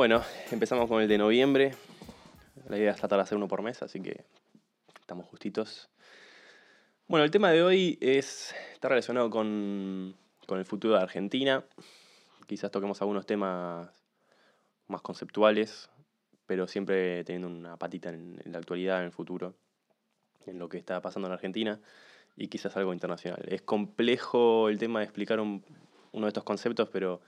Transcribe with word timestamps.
Bueno, 0.00 0.22
empezamos 0.50 0.88
con 0.88 1.02
el 1.02 1.08
de 1.08 1.18
noviembre. 1.18 1.74
La 2.70 2.78
idea 2.78 2.92
es 2.92 2.96
tratar 2.96 3.18
de 3.18 3.24
hacer 3.24 3.36
uno 3.36 3.48
por 3.48 3.60
mes, 3.60 3.82
así 3.82 4.00
que 4.00 4.24
estamos 4.98 5.26
justitos. 5.26 5.90
Bueno, 7.06 7.22
el 7.22 7.30
tema 7.30 7.50
de 7.50 7.62
hoy 7.62 7.98
es, 8.00 8.54
está 8.72 8.88
relacionado 8.88 9.28
con, 9.28 10.16
el 10.48 10.64
futuro 10.64 10.94
de 10.94 11.02
Argentina. 11.02 11.64
Quizás 12.46 12.70
toquemos 12.70 13.02
algunos 13.02 13.26
temas 13.26 13.90
más 14.88 15.02
conceptuales, 15.02 15.90
pero 16.46 16.66
siempre 16.66 17.22
teniendo 17.24 17.48
una 17.48 17.76
patita 17.76 18.08
en, 18.08 18.40
la 18.46 18.56
actualidad, 18.56 19.00
en 19.00 19.04
el 19.04 19.12
futuro, 19.12 19.54
en 20.46 20.58
lo 20.58 20.70
que 20.70 20.78
está 20.78 21.02
pasando 21.02 21.28
en 21.28 21.34
Argentina 21.34 21.78
y 22.38 22.48
quizás 22.48 22.74
algo 22.78 22.94
internacional. 22.94 23.42
Es 23.48 23.60
complejo 23.60 24.70
el 24.70 24.78
tema 24.78 25.00
de 25.00 25.04
explicar 25.04 25.40
uno 25.40 25.62
de 26.10 26.28
estos 26.28 26.44
conceptos, 26.44 26.88
pero 26.90 27.20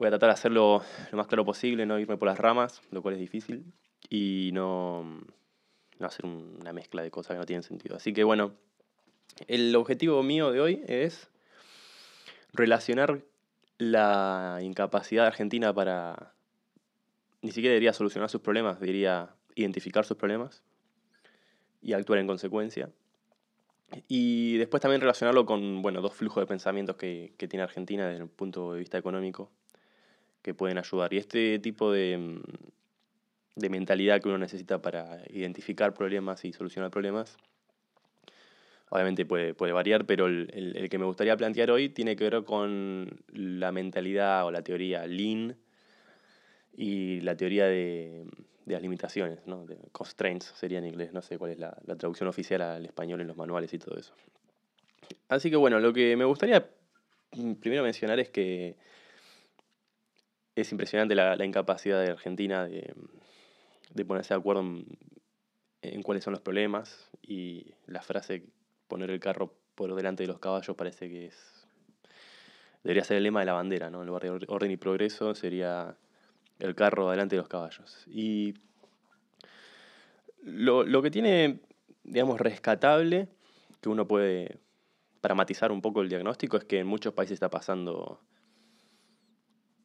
Voy 0.00 0.06
a 0.06 0.12
tratar 0.12 0.30
de 0.30 0.32
hacerlo 0.32 0.82
lo 1.10 1.18
más 1.18 1.26
claro 1.26 1.44
posible, 1.44 1.84
no 1.84 1.98
irme 1.98 2.16
por 2.16 2.26
las 2.26 2.38
ramas, 2.38 2.80
lo 2.90 3.02
cual 3.02 3.16
es 3.16 3.20
difícil, 3.20 3.66
y 4.08 4.48
no, 4.54 5.20
no 5.98 6.06
hacer 6.06 6.24
una 6.24 6.72
mezcla 6.72 7.02
de 7.02 7.10
cosas 7.10 7.34
que 7.34 7.38
no 7.38 7.44
tienen 7.44 7.62
sentido. 7.62 7.96
Así 7.96 8.14
que 8.14 8.24
bueno, 8.24 8.54
el 9.46 9.76
objetivo 9.76 10.22
mío 10.22 10.52
de 10.52 10.60
hoy 10.62 10.82
es 10.86 11.28
relacionar 12.54 13.20
la 13.76 14.60
incapacidad 14.62 15.24
de 15.24 15.28
Argentina 15.28 15.74
para, 15.74 16.32
ni 17.42 17.52
siquiera 17.52 17.74
diría 17.74 17.92
solucionar 17.92 18.30
sus 18.30 18.40
problemas, 18.40 18.80
diría 18.80 19.34
identificar 19.54 20.06
sus 20.06 20.16
problemas 20.16 20.62
y 21.82 21.92
actuar 21.92 22.20
en 22.20 22.26
consecuencia. 22.26 22.88
Y 24.08 24.56
después 24.56 24.80
también 24.80 25.02
relacionarlo 25.02 25.44
con 25.44 25.82
bueno, 25.82 26.00
dos 26.00 26.14
flujos 26.14 26.40
de 26.40 26.46
pensamientos 26.46 26.96
que, 26.96 27.34
que 27.36 27.48
tiene 27.48 27.64
Argentina 27.64 28.08
desde 28.08 28.22
el 28.22 28.30
punto 28.30 28.72
de 28.72 28.78
vista 28.78 28.96
económico 28.96 29.50
que 30.42 30.54
pueden 30.54 30.78
ayudar. 30.78 31.12
Y 31.12 31.18
este 31.18 31.58
tipo 31.58 31.92
de, 31.92 32.18
mm, 32.18 32.42
de 33.56 33.70
mentalidad 33.70 34.20
que 34.20 34.28
uno 34.28 34.38
necesita 34.38 34.80
para 34.80 35.22
identificar 35.30 35.94
problemas 35.94 36.44
y 36.44 36.52
solucionar 36.52 36.90
problemas, 36.90 37.36
obviamente 38.90 39.24
puede, 39.24 39.54
puede 39.54 39.72
variar, 39.72 40.04
pero 40.06 40.26
el, 40.26 40.50
el, 40.74 40.88
que 40.88 40.98
me 40.98 41.04
gustaría 41.04 41.36
plantear 41.36 41.70
hoy 41.70 41.88
tiene 41.88 42.16
que 42.16 42.28
ver 42.28 42.44
con 42.44 43.22
la 43.32 43.72
mentalidad 43.72 44.46
o 44.46 44.50
la 44.50 44.62
teoría 44.62 45.06
Lean 45.06 45.56
y 46.72 47.20
la 47.20 47.36
teoría 47.36 47.66
de, 47.66 48.26
de 48.64 48.72
las 48.74 48.82
limitaciones, 48.82 49.46
¿no? 49.46 49.66
de 49.66 49.76
constraints 49.92 50.52
sería 50.56 50.78
en 50.78 50.86
inglés, 50.86 51.12
no 51.12 51.22
sé 51.22 51.38
cuál 51.38 51.52
es 51.52 51.58
la, 51.58 51.76
la 51.86 51.96
traducción 51.96 52.28
oficial 52.28 52.62
al 52.62 52.84
español 52.84 53.20
en 53.20 53.26
los 53.26 53.36
manuales 53.36 53.72
y 53.74 53.78
todo 53.78 53.98
eso. 53.98 54.14
Así 55.28 55.50
que 55.50 55.56
bueno, 55.56 55.80
lo 55.80 55.92
que 55.92 56.16
me 56.16 56.24
gustaría 56.24 56.68
mm, 57.32 57.54
primero 57.54 57.82
mencionar 57.82 58.18
es 58.20 58.30
que 58.30 58.76
es 60.60 60.72
impresionante 60.72 61.14
la, 61.14 61.44
incapacidad 61.44 62.02
de 62.02 62.10
Argentina 62.10 62.66
de, 62.66 62.94
ponerse 64.04 64.34
de 64.34 64.40
acuerdo 64.40 64.62
en, 65.82 66.02
cuáles 66.02 66.24
son 66.24 66.32
los 66.32 66.40
problemas 66.40 67.10
y 67.22 67.74
la 67.86 68.02
frase 68.02 68.44
poner 68.88 69.10
el 69.10 69.20
carro 69.20 69.54
por 69.74 69.94
delante 69.94 70.22
de 70.22 70.28
los 70.28 70.38
caballos 70.38 70.76
parece 70.76 71.08
que 71.08 71.26
es 71.26 71.66
debería 72.82 73.04
ser 73.04 73.18
el 73.18 73.24
lema 73.24 73.40
de 73.40 73.46
la 73.46 73.52
bandera, 73.52 73.90
¿no? 73.90 74.00
En 74.00 74.06
lugar 74.06 74.22
de 74.22 74.46
orden 74.48 74.70
y 74.70 74.76
progreso 74.76 75.34
sería 75.34 75.96
el 76.58 76.74
carro 76.74 77.10
delante 77.10 77.36
de 77.36 77.42
los 77.42 77.48
caballos. 77.48 78.04
Y 78.06 78.54
lo, 80.42 80.84
lo 80.84 81.02
que 81.02 81.10
tiene, 81.10 81.60
digamos, 82.04 82.40
rescatable, 82.40 83.28
que 83.80 83.88
uno 83.88 84.08
puede, 84.08 84.60
para 85.20 85.34
matizar 85.34 85.72
un 85.72 85.82
poco 85.82 86.00
el 86.00 86.08
diagnóstico, 86.08 86.56
es 86.56 86.64
que 86.64 86.78
en 86.78 86.86
muchos 86.86 87.12
países 87.12 87.34
está 87.34 87.50
pasando 87.50 88.20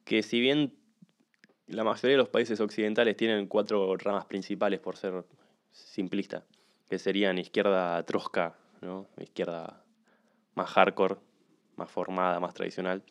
que 0.06 0.22
si 0.22 0.40
bien 0.40 0.72
la 1.66 1.82
mayoría 1.82 2.12
de 2.12 2.18
los 2.18 2.28
países 2.28 2.60
occidentales 2.60 3.16
tienen 3.16 3.48
cuatro 3.48 3.96
ramas 3.96 4.24
principales 4.24 4.78
por 4.78 4.96
ser 4.96 5.24
simplista, 5.72 6.44
que 6.88 6.98
serían 6.98 7.38
izquierda 7.38 8.00
trosca, 8.04 8.56
¿no? 8.80 9.08
izquierda 9.18 9.82
más 10.54 10.70
hardcore, 10.70 11.16
más 11.74 11.90
formada, 11.90 12.38
más 12.38 12.54
tradicional. 12.54 13.02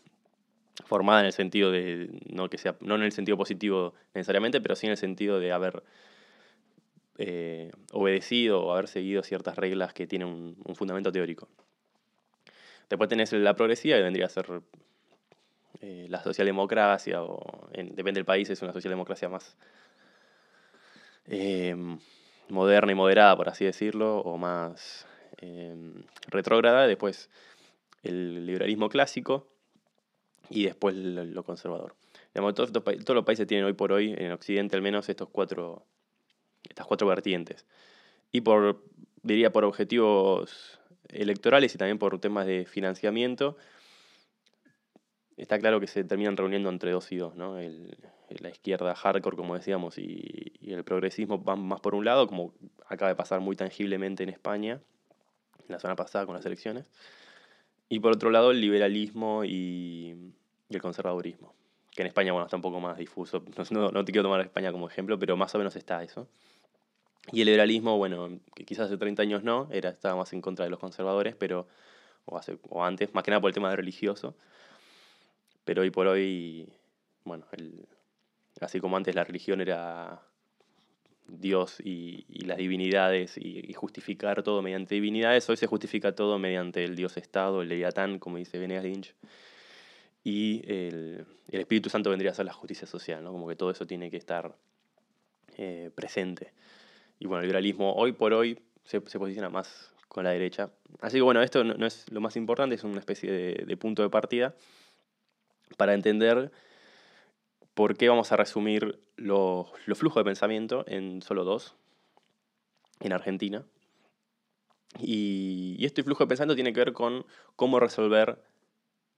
Formada 0.86 1.20
en 1.20 1.26
el 1.26 1.34
sentido 1.34 1.70
de, 1.70 2.10
no, 2.28 2.50
que 2.50 2.58
sea, 2.58 2.78
no 2.80 2.96
en 2.96 3.04
el 3.04 3.12
sentido 3.12 3.38
positivo 3.38 3.94
necesariamente, 4.14 4.62
pero 4.62 4.76
sí 4.76 4.88
en 4.88 4.92
el 4.92 4.98
sentido 4.98 5.40
de 5.40 5.52
haber 5.52 5.84
eh, 7.18 7.72
obedecido 7.92 8.64
o 8.64 8.72
haber 8.72 8.88
seguido 8.88 9.22
ciertas 9.22 9.58
reglas 9.58 9.94
que 9.94 10.08
tienen 10.08 10.30
un, 10.30 10.58
un 10.64 10.76
fundamento 10.76 11.12
teórico. 11.12 11.50
Después 12.90 13.10
tenés 13.10 13.34
la 13.34 13.54
progresiva, 13.54 13.98
que 13.98 14.04
vendría 14.04 14.28
a 14.28 14.30
ser 14.30 14.62
eh, 15.82 16.08
la 16.10 16.24
socialdemocracia, 16.24 17.24
o 17.24 17.70
depende 17.74 18.20
del 18.20 18.26
país, 18.26 18.50
es 18.50 18.62
una 18.62 18.74
socialdemocracia 18.74 19.30
más 19.30 19.58
em, 21.26 22.00
moderna 22.50 22.92
y 22.92 22.96
moderada, 22.96 23.36
por 23.36 23.50
así 23.50 23.66
decirlo, 23.66 24.20
o 24.20 24.38
más 24.38 25.06
em, 25.38 26.04
retrógrada, 26.28 26.88
después 26.88 27.30
el 28.04 28.46
liberalismo 28.46 28.90
clásico 28.90 29.48
y 30.50 30.66
después 30.66 30.96
lo, 30.96 31.44
conservador. 31.44 31.96
todos, 32.34 32.72
todos, 32.72 33.16
los 33.16 33.26
países 33.26 33.48
tienen 33.48 33.66
hoy 33.66 33.74
por 33.74 33.92
hoy, 33.92 34.14
en 34.18 34.32
Occidente 34.32 34.76
al 34.76 34.82
menos, 34.82 35.10
estos 35.10 35.30
cuatro, 35.30 35.86
estas 36.70 36.86
cuatro 36.86 37.08
vertientes. 37.08 37.66
Y 38.32 38.42
por, 38.42 38.84
diría, 39.24 39.52
por 39.52 39.66
objetivos 39.66 40.80
electorales 41.10 41.74
y 41.74 41.78
también 41.78 41.98
por 41.98 42.20
temas 42.20 42.46
de 42.46 42.66
financiamiento, 42.66 43.58
está 45.38 45.60
claro 45.60 45.80
que 45.80 45.88
se 45.88 46.04
terminan 46.04 46.38
reuniendo 46.38 46.70
entre 46.70 46.92
dos 46.92 47.12
y 47.12 47.18
dos, 47.18 47.36
¿no? 47.36 47.58
El, 47.60 47.98
la 48.30 48.50
izquierda 48.50 48.96
hardcore, 48.96 49.38
como 49.38 49.56
decíamos, 49.56 49.98
y, 49.98 50.54
el 50.62 50.84
progresismo 50.84 51.38
van 51.38 51.62
más 51.62 51.80
por 51.80 51.96
un 51.96 52.06
lado, 52.06 52.28
como 52.28 52.54
acaba 52.88 53.10
de 53.10 53.16
pasar 53.16 53.40
muy 53.40 53.56
tangiblemente 53.56 54.24
en 54.24 54.30
España, 54.30 54.82
la 55.68 55.80
semana 55.80 55.96
pasada 55.96 56.26
con 56.26 56.36
las 56.36 56.46
elecciones, 56.46 56.90
y 57.88 58.00
por 58.00 58.14
otro 58.14 58.32
lado 58.32 58.52
el 58.52 58.62
liberalismo 58.62 59.44
y, 59.46 60.34
el 60.70 60.82
conservadurismo, 60.82 61.54
que 61.92 62.02
en 62.02 62.08
España 62.08 62.32
bueno, 62.32 62.46
está 62.46 62.56
un 62.56 62.64
poco 62.64 62.80
más 62.80 62.98
difuso, 62.98 63.44
no, 63.72 63.92
no 63.92 64.06
te 64.06 64.12
quiero 64.12 64.24
tomar 64.24 64.40
a 64.40 64.44
España 64.44 64.72
como 64.72 64.88
ejemplo, 64.88 65.20
pero 65.20 65.38
más 65.38 65.54
o 65.56 65.58
menos 65.58 65.76
está 65.76 66.04
eso. 66.04 66.28
Y 67.32 67.42
el 67.42 67.48
liberalismo, 67.48 67.98
bueno, 67.98 68.40
que 68.54 68.66
quizás 68.66 68.86
hace 68.86 68.98
30 68.98 69.22
años 69.22 69.44
no, 69.44 69.68
era, 69.72 69.90
estaba 69.90 70.16
más 70.16 70.34
en 70.34 70.42
contra 70.42 70.66
de 70.66 70.72
los 70.72 70.80
conservadores, 70.80 71.36
pero, 71.36 71.68
o, 72.26 72.38
hace, 72.38 72.58
o 72.70 72.84
antes, 72.84 73.14
más 73.14 73.24
que 73.24 73.32
nada 73.32 73.42
por 73.42 73.50
el 73.50 73.54
tema 73.54 73.70
de 73.70 73.76
religioso, 73.76 74.36
pero 75.66 75.82
hoy 75.82 75.90
por 75.90 76.08
hoy, 76.08 76.70
bueno, 77.26 77.46
el, 77.52 77.86
así 78.62 78.80
como 78.80 78.96
antes 78.96 79.16
la 79.16 79.24
religión 79.24 79.60
era 79.60 80.22
Dios 81.28 81.80
y, 81.84 82.24
las 82.46 82.58
divinidades 82.58 83.38
y, 83.38 83.74
justificar 83.74 84.44
todo 84.44 84.62
mediante 84.62 84.96
divinidades, 84.96 85.50
hoy 85.50 85.58
se 85.58 85.68
justifica 85.68 86.14
todo 86.14 86.38
mediante 86.38 86.84
el 86.84 86.96
Dios 86.96 87.18
Estado, 87.18 87.64
el 87.64 87.70
Leviatán, 87.70 88.20
como 88.20 88.38
dice 88.38 88.60
Venegas 88.60 88.84
Lynch, 88.84 89.16
y 90.24 90.62
el, 90.68 91.26
Espíritu 91.50 91.90
Santo 91.90 92.10
vendría 92.10 92.32
a 92.32 92.36
ser 92.36 92.46
la 92.46 92.54
justicia 92.54 92.88
social, 92.88 93.24
¿no? 93.24 93.32
como 93.32 93.48
que 93.48 93.56
todo 93.56 93.72
eso 93.72 93.88
tiene 93.88 94.12
que 94.12 94.18
estar 94.18 94.56
eh, 95.58 95.90
presente. 95.96 96.54
Y 97.18 97.28
bueno, 97.28 97.42
el 97.42 97.48
liberalismo 97.48 97.94
hoy 97.94 98.12
por 98.12 98.34
hoy 98.34 98.60
se, 98.84 99.02
posiciona 99.02 99.50
más 99.50 99.94
con 100.10 100.26
la 100.26 100.32
derecha. 100.32 100.70
Así 101.02 101.18
que 101.18 101.22
bueno, 101.22 101.42
esto 101.42 101.64
no, 101.64 101.86
es 101.86 102.12
lo 102.12 102.20
más 102.22 102.36
importante, 102.36 102.76
es 102.76 102.84
una 102.84 103.00
especie 103.00 103.32
de 103.32 103.78
punto 103.78 104.04
de 104.04 104.10
partida 104.10 104.54
para 105.78 105.94
entender 105.94 106.52
por 107.76 107.98
qué 107.98 108.10
vamos 108.10 108.32
a 108.32 108.38
resumir 108.38 109.00
los, 109.18 109.68
flujos 109.96 110.22
de 110.22 110.26
pensamiento 110.26 110.86
en 110.88 111.22
solo 111.22 111.44
dos, 111.44 111.76
en 113.02 113.14
Argentina. 113.14 113.64
Y, 114.98 115.86
este 115.86 116.04
flujo 116.04 116.24
de 116.24 116.30
pensamiento 116.30 116.56
tiene 116.56 116.74
que 116.74 116.80
ver 116.80 116.94
con 116.94 117.26
cómo 117.56 117.80
resolver, 117.80 118.42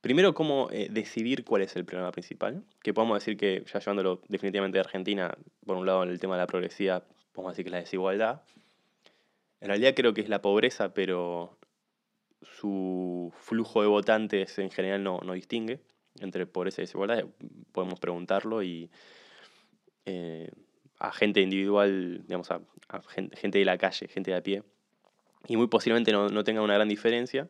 primero 0.01 0.33
cómo 0.33 0.69
eh, 0.71 0.87
decidir 0.89 1.45
cuál 1.45 1.61
es 1.61 1.75
el 1.75 1.85
problema 1.85 2.11
principal, 2.11 2.63
que 2.81 2.93
podemos 2.93 3.19
decir 3.19 3.37
que, 3.37 3.63
ya 3.71 3.79
llevándolo 3.79 4.21
definitivamente 4.27 4.77
de 4.77 4.81
Argentina, 4.81 5.37
por 5.65 5.77
un 5.77 5.85
lado 5.85 6.03
en 6.03 6.09
el 6.09 6.19
tema 6.19 6.35
de 6.35 6.41
la 6.41 6.47
progresividad, 6.47 7.03
podemos 7.31 7.53
decir 7.53 7.65
que 7.65 7.69
es 7.69 7.73
la 7.73 7.79
desigualdad. 7.79 8.41
En 9.61 9.67
realidad 9.67 9.93
creo 9.95 10.13
que 10.13 10.21
es 10.21 10.29
la 10.29 10.41
pobreza, 10.41 10.93
pero 10.93 11.57
su 12.41 13.31
flujo 13.39 13.81
de 13.81 13.87
votantes 13.87 14.57
en 14.57 14.71
general 14.71 15.03
no, 15.03 15.19
no 15.23 15.33
distingue 15.33 15.79
entre 16.21 16.45
pobreza 16.45 16.81
y 16.81 16.83
desigualdad, 16.83 17.25
podemos 17.71 17.99
preguntarlo 17.99 18.63
y 18.63 18.89
eh, 20.05 20.49
a 20.99 21.11
gente 21.11 21.41
individual, 21.41 22.23
digamos, 22.25 22.49
a, 22.51 22.61
gente, 23.07 23.59
de 23.59 23.65
la 23.65 23.77
calle, 23.77 24.07
gente 24.07 24.31
de 24.31 24.37
a 24.37 24.41
pie, 24.41 24.63
y 25.47 25.57
muy 25.57 25.67
posiblemente 25.67 26.11
no, 26.11 26.29
no 26.29 26.43
tenga 26.43 26.61
una 26.61 26.73
gran 26.73 26.87
diferencia. 26.87 27.47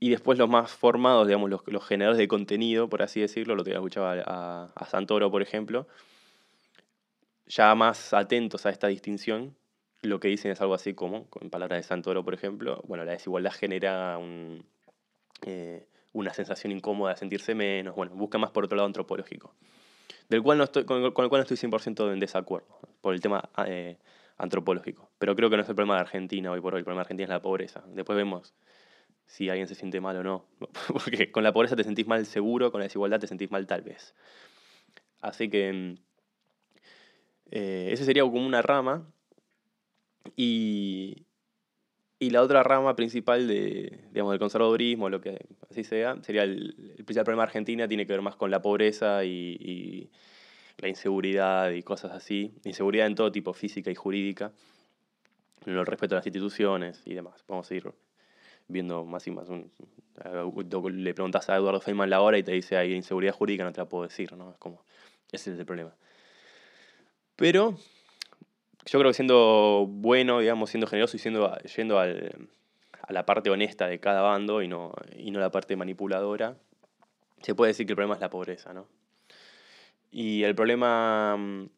Y 0.00 0.10
después 0.10 0.38
los 0.38 0.48
más 0.48 0.70
formados, 0.70 1.26
digamos, 1.26 1.50
los, 1.50 1.62
los 1.66 1.84
generadores 1.84 2.18
de 2.18 2.28
contenido, 2.28 2.88
por 2.88 3.02
así 3.02 3.20
decirlo, 3.20 3.56
lo 3.56 3.64
que 3.64 3.72
escuchaba 3.72 4.22
a, 4.24 4.72
a 4.74 4.86
Santoro, 4.86 5.30
por 5.30 5.42
ejemplo, 5.42 5.88
ya 7.46 7.74
más 7.74 8.12
atentos 8.12 8.66
a 8.66 8.70
esta 8.70 8.86
distinción, 8.86 9.56
lo 10.02 10.20
que 10.20 10.28
dicen 10.28 10.52
es 10.52 10.60
algo 10.60 10.74
así 10.74 10.94
como, 10.94 11.28
con 11.28 11.50
palabras 11.50 11.80
de 11.80 11.82
Santoro, 11.82 12.24
por 12.24 12.34
ejemplo, 12.34 12.82
bueno, 12.86 13.04
la 13.04 13.12
desigualdad 13.12 13.52
genera 13.52 14.18
un, 14.18 14.64
eh, 15.42 15.87
una 16.12 16.32
sensación 16.32 16.72
incómoda 16.72 17.12
de 17.12 17.18
sentirse 17.18 17.54
menos, 17.54 17.94
bueno, 17.94 18.14
busca 18.14 18.38
más 18.38 18.50
por 18.50 18.64
otro 18.64 18.76
lado 18.76 18.86
antropológico. 18.86 19.54
del 20.28 20.42
cual 20.42 20.58
no 20.58 20.64
estoy, 20.64 20.84
con, 20.84 21.02
el 21.02 21.12
cual 21.12 21.28
no 21.30 21.38
estoy 21.38 21.56
100% 21.56 22.12
en 22.12 22.20
desacuerdo, 22.20 22.78
por 23.00 23.14
el 23.14 23.20
tema 23.20 23.48
eh, 23.66 23.96
antropológico. 24.36 25.10
Pero 25.18 25.34
creo 25.36 25.50
que 25.50 25.56
no 25.56 25.62
es 25.62 25.68
el 25.68 25.74
problema 25.74 25.94
de 25.94 26.00
Argentina 26.00 26.50
hoy 26.50 26.60
por 26.60 26.74
hoy, 26.74 26.80
el 26.80 26.84
problema 26.84 27.00
de 27.00 27.06
Argentina 27.06 27.24
es 27.24 27.30
la 27.30 27.42
pobreza. 27.42 27.82
Después 27.88 28.16
vemos 28.16 28.54
si 29.26 29.50
alguien 29.50 29.68
se 29.68 29.74
siente 29.74 30.00
mal 30.00 30.16
o 30.16 30.22
no, 30.22 30.46
porque 30.92 31.30
con 31.30 31.44
la 31.44 31.52
pobreza 31.52 31.76
te 31.76 31.84
sentís 31.84 32.06
mal 32.06 32.24
seguro, 32.26 32.72
con 32.72 32.80
la 32.80 32.84
desigualdad 32.84 33.20
te 33.20 33.26
sentís 33.26 33.50
mal 33.50 33.66
tal 33.66 33.82
vez. 33.82 34.14
Así 35.20 35.48
que 35.48 35.72
mm, 35.72 35.94
eh, 37.50 37.88
ese 37.92 38.04
sería 38.04 38.22
como 38.22 38.46
una 38.46 38.62
rama. 38.62 39.06
Y, 40.36 41.26
y 42.20 42.30
la 42.30 42.42
otra 42.42 42.62
rama 42.62 42.96
principal 42.96 43.46
de, 43.46 44.00
digamos, 44.10 44.32
del 44.32 44.40
conservadurismo, 44.40 45.08
lo 45.08 45.20
que 45.20 45.46
así 45.70 45.84
sea, 45.84 46.16
sería 46.22 46.42
el, 46.42 46.74
principal 46.96 47.24
problema 47.24 47.42
de 47.42 47.48
Argentina, 47.48 47.86
tiene 47.86 48.06
que 48.06 48.12
ver 48.12 48.22
más 48.22 48.34
con 48.34 48.50
la 48.50 48.60
pobreza 48.60 49.24
y, 49.24 50.10
la 50.78 50.88
inseguridad 50.88 51.70
y 51.72 51.82
cosas 51.82 52.12
así. 52.12 52.52
Inseguridad 52.64 53.08
en 53.08 53.16
todo 53.16 53.32
tipo, 53.32 53.52
física 53.52 53.90
y 53.90 53.96
jurídica. 53.96 54.52
El 55.66 55.84
respeto 55.84 56.14
a 56.14 56.18
las 56.18 56.26
instituciones 56.26 57.02
y 57.04 57.14
demás. 57.14 57.44
Vamos 57.48 57.68
a 57.68 57.74
ir 57.74 57.92
viendo 58.68 59.04
más 59.04 59.26
y 59.26 59.32
más. 59.32 59.48
le 59.48 61.14
preguntas 61.14 61.48
a 61.50 61.56
Eduardo 61.56 61.80
Feynman 61.80 62.10
la 62.10 62.20
hora 62.20 62.38
y 62.38 62.44
te 62.44 62.52
dice, 62.52 62.76
hay 62.76 62.94
inseguridad 62.94 63.34
jurídica, 63.34 63.64
no 63.64 63.72
te 63.72 63.80
la 63.80 63.88
puedo 63.88 64.04
decir, 64.04 64.32
¿no? 64.34 64.52
Es 64.52 64.58
como, 64.58 64.84
ese 65.32 65.52
es 65.52 65.58
el 65.58 65.66
problema. 65.66 65.92
Pero 67.34 67.76
yo 68.86 68.98
creo 68.98 69.10
que 69.10 69.14
siendo 69.14 69.86
bueno, 69.88 70.40
digamos, 70.40 70.70
siendo 70.70 70.86
generoso 70.86 71.16
y 71.16 71.20
siendo, 71.20 71.56
yendo 71.76 71.98
al, 71.98 72.48
a 73.02 73.12
la 73.12 73.24
parte 73.26 73.50
honesta 73.50 73.86
de 73.86 74.00
cada 74.00 74.22
bando 74.22 74.62
y 74.62 74.68
no, 74.68 74.92
y 75.16 75.30
no 75.30 75.40
la 75.40 75.50
parte 75.50 75.76
manipuladora, 75.76 76.56
se 77.42 77.54
puede 77.54 77.70
decir 77.70 77.86
que 77.86 77.92
el 77.92 77.96
problema 77.96 78.14
es 78.14 78.20
la 78.20 78.30
pobreza, 78.30 78.72
¿no? 78.72 78.86
Y 80.10 80.42
el 80.42 80.54
problema 80.54 81.36
mm, 81.36 81.68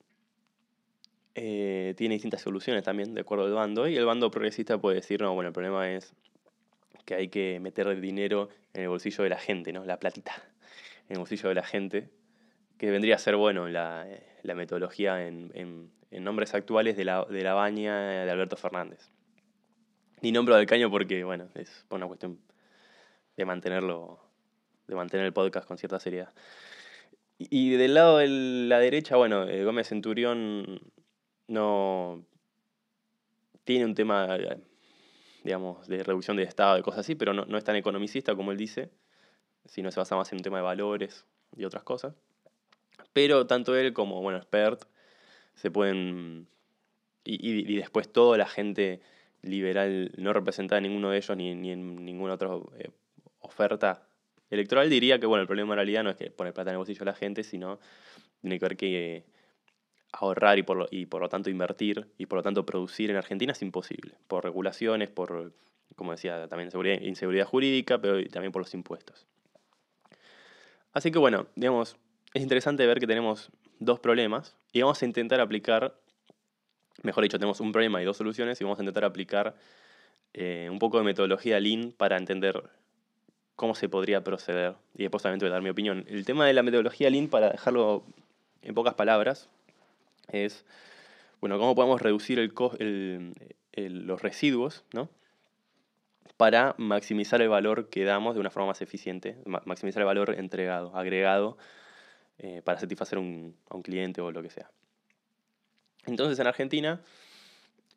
eh, 1.35 1.95
tiene 1.97 2.15
distintas 2.15 2.43
soluciones 2.43 2.83
también, 2.85 3.15
de 3.15 3.21
acuerdo 3.21 3.45
al 3.45 3.53
bando, 3.53 3.89
y 3.89 3.97
el 3.97 4.05
bando 4.05 4.31
progresista 4.31 4.79
puede 4.79 4.97
decir, 4.97 5.21
no, 5.21 5.35
bueno, 5.35 5.49
el 5.49 5.55
problema 5.55 5.91
es 5.91 6.15
que 7.05 7.15
hay 7.15 7.29
que 7.29 7.59
meter 7.61 8.01
dinero 8.01 8.49
en 8.75 8.83
el 8.83 8.89
bolsillo 8.89 9.25
de 9.25 9.31
la 9.31 9.39
gente, 9.39 9.73
¿no? 9.73 9.85
La 9.85 9.99
platita 9.99 10.33
en 11.09 11.15
el 11.15 11.19
bolsillo 11.19 11.49
de 11.49 11.55
la 11.55 11.65
gente, 11.65 12.09
que 12.79 12.91
vendría 12.91 13.17
a 13.17 13.19
ser, 13.19 13.37
bueno, 13.37 13.69
la, 13.69 14.07
la 14.43 14.55
metodología 14.55 15.27
en, 15.27 15.91
en, 16.11 16.25
nombres 16.25 16.55
actuales 16.55 16.97
de 16.97 17.05
la, 17.05 17.25
de 17.25 17.43
la 17.43 17.55
baña 17.55 18.25
de 18.25 18.31
Alberto 18.31 18.57
Fernández. 18.57 19.11
Ni 20.23 20.33
nombro 20.33 20.57
del 20.57 20.67
caño 20.67 20.91
porque, 20.91 21.25
bueno, 21.25 21.49
es 21.55 21.87
una 21.91 22.07
cuestión 22.07 22.39
de 23.37 23.45
mantenerlo, 23.45 24.21
de 24.87 24.95
mantener 24.95 25.27
el 25.27 25.33
podcast 25.33 25.67
con 25.67 25.79
cierta 25.79 25.99
seriedad. 25.99 26.33
Y 27.39 27.71
del 27.71 27.95
lado 27.95 28.19
de 28.19 28.29
la 28.29 28.79
derecha, 28.79 29.17
bueno, 29.17 29.49
eh, 29.49 29.65
Gómez 29.65 29.89
Centurión 29.89 30.81
no 31.49 32.23
tiene 33.65 33.87
un 33.87 33.95
tema, 33.95 34.37
digamos, 35.43 35.89
de 35.89 36.03
reducción 36.03 36.37
de 36.37 36.43
Estado, 36.43 36.77
de 36.77 36.83
cosas 36.83 37.01
así, 37.01 37.15
pero 37.15 37.33
no, 37.33 37.47
no 37.47 37.57
es 37.57 37.65
tan 37.65 37.77
economicista 37.77 38.35
como 38.35 38.53
él 38.53 38.59
dice, 38.59 38.91
sino 39.65 39.91
se 39.91 40.01
basa 40.01 40.17
más 40.17 40.31
en 40.33 40.39
un 40.39 40.43
tema 40.43 40.59
de 40.59 40.65
valores 40.65 41.25
y 41.57 41.65
otras 41.65 41.83
cosas. 41.83 42.15
Pero 43.15 43.47
tanto 43.47 43.75
él 43.75 43.95
como, 43.95 44.21
bueno, 44.21 44.41
Spert 44.43 44.85
se 45.61 45.71
pueden... 45.71 46.49
Y, 47.23 47.77
después 47.77 48.11
toda 48.11 48.39
la 48.39 48.47
gente 48.47 49.01
liberal 49.43 50.11
no 50.17 50.33
representada 50.33 50.79
en 50.79 50.85
ninguno 50.85 51.11
de 51.11 51.19
ellos 51.19 51.37
ni, 51.37 51.55
ni 51.55 51.71
en 51.71 52.03
ninguna 52.03 52.35
otra 52.35 52.49
eh, 52.79 52.91
oferta 53.41 54.07
electoral 54.49 54.89
diría 54.89 55.19
que, 55.21 55.27
bueno, 55.27 55.43
el 55.43 55.47
problema 55.47 55.75
en 55.75 55.77
realidad 55.77 56.03
no 56.03 56.11
es 56.11 56.17
que 56.17 56.31
poner 56.31 56.55
plata 56.55 56.71
en 56.71 56.75
el 56.75 56.79
bolsillo 56.79 57.03
a 57.03 57.05
la 57.05 57.15
gente, 57.15 57.45
sino 57.45 57.79
tiene 58.41 58.59
que 58.59 58.65
ver 58.65 58.77
que 58.77 59.25
ahorrar 60.13 60.59
y 60.59 60.63
por, 60.63 60.79
lo, 60.79 60.89
y 60.91 61.07
por 61.07 61.21
lo 61.21 61.29
tanto 61.29 61.51
invertir 61.51 62.09
y 62.17 62.25
por 62.25 62.39
lo 62.39 62.43
tanto 62.43 62.65
producir 62.65 63.11
en 63.11 63.17
Argentina 63.17 63.53
es 63.53 63.61
imposible, 63.61 64.15
por 64.27 64.43
regulaciones, 64.43 65.11
por, 65.11 65.53
como 65.95 66.13
decía, 66.13 66.49
también 66.49 66.71
inseguridad 67.03 67.47
jurídica, 67.47 68.01
pero 68.01 68.27
también 68.29 68.51
por 68.51 68.63
los 68.63 68.73
impuestos. 68.73 69.27
Así 70.93 71.13
que 71.13 71.19
bueno, 71.19 71.47
digamos, 71.55 71.99
es 72.35 72.43
interesante 72.43 72.87
ver 72.87 73.01
que 73.01 73.07
tenemos 73.07 73.51
dos 73.79 73.99
problemas 73.99 74.57
y 74.73 74.83
vamos 74.83 75.03
a 75.03 75.07
intentar 75.07 75.41
aplicar, 75.41 75.95
mejor 77.03 77.25
dicho, 77.25 77.39
tenemos 77.39 77.61
un 77.61 77.73
problema 77.73 78.01
y 78.01 78.05
dos 78.05 78.17
soluciones 78.17 78.61
y 78.61 78.65
vamos 78.65 78.79
a 78.79 78.83
intentar 78.83 79.05
aplicar 79.05 79.57
eh, 80.33 80.69
un 80.71 80.79
poco 80.79 80.99
de 80.99 81.05
metodología 81.05 81.59
Lean 81.59 81.93
para 81.97 82.17
entender 82.17 82.63
cómo 83.57 83.75
se 83.75 83.89
podría 83.89 84.23
proceder 84.23 84.75
y 84.95 85.03
después 85.03 85.23
también 85.23 85.41
voy 85.41 85.49
a 85.49 85.53
dar 85.53 85.63
mi 85.63 85.71
opinión. 85.71 86.05
El 86.09 86.25
tema 86.25 86.47
de 86.47 86.53
la 86.53 86.63
metodología 86.63 87.11
Lean, 87.11 87.29
para 87.29 87.51
dejarlo 87.51 88.05
en 88.63 88.75
pocas 88.75 88.95
palabras, 88.95 89.49
es, 90.29 90.65
bueno, 91.41 91.59
cómo 91.59 91.75
podemos 91.75 92.01
reducir 92.01 92.39
el, 92.39 93.35
los 93.73 94.23
residuos, 94.23 94.85
¿no? 94.93 95.09
para 96.37 96.75
maximizar 96.79 97.43
el 97.43 97.51
valor 97.51 97.91
que 97.91 98.05
damos 98.05 98.35
de 98.35 98.41
una 98.41 98.51
forma 98.51 98.69
más 98.69 98.81
eficiente, 98.81 99.37
maximizar 99.45 100.01
el 100.01 100.07
valor 100.07 100.35
entregado, 100.39 100.97
agregado 100.97 101.59
eh, 102.41 102.63
para 102.65 102.81
satisfacer 102.81 103.19
a 103.19 103.21
un 103.21 103.83
cliente 103.83 104.21
o 104.21 104.33
lo 104.33 104.43
que 104.43 104.51
sea. 104.51 104.71
Entonces 106.07 106.39
en 106.39 106.47
Argentina, 106.47 107.01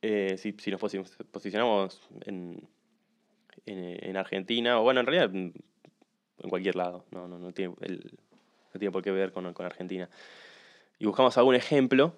eh, 0.02 0.38
si, 0.38 0.54
nos 0.70 0.82
posicionamos 1.32 2.02
en, 2.26 2.68
en, 3.66 4.18
Argentina, 4.18 4.80
o 4.80 4.84
bueno, 4.84 5.00
en 5.00 5.06
realidad 5.06 5.34
en 5.34 5.54
cualquier 6.50 6.76
lado, 6.76 7.06
no, 7.12 7.28
no, 7.28 7.40
no, 7.40 7.54
tiene, 7.54 7.74
no 7.80 8.80
tiene 8.80 8.92
por 8.92 9.02
qué 9.02 9.12
ver 9.12 9.32
con, 9.32 9.54
con 9.54 9.66
Argentina. 9.66 10.10
Y 11.00 11.06
buscamos 11.06 11.38
algún 11.38 11.56
ejemplo, 11.56 12.18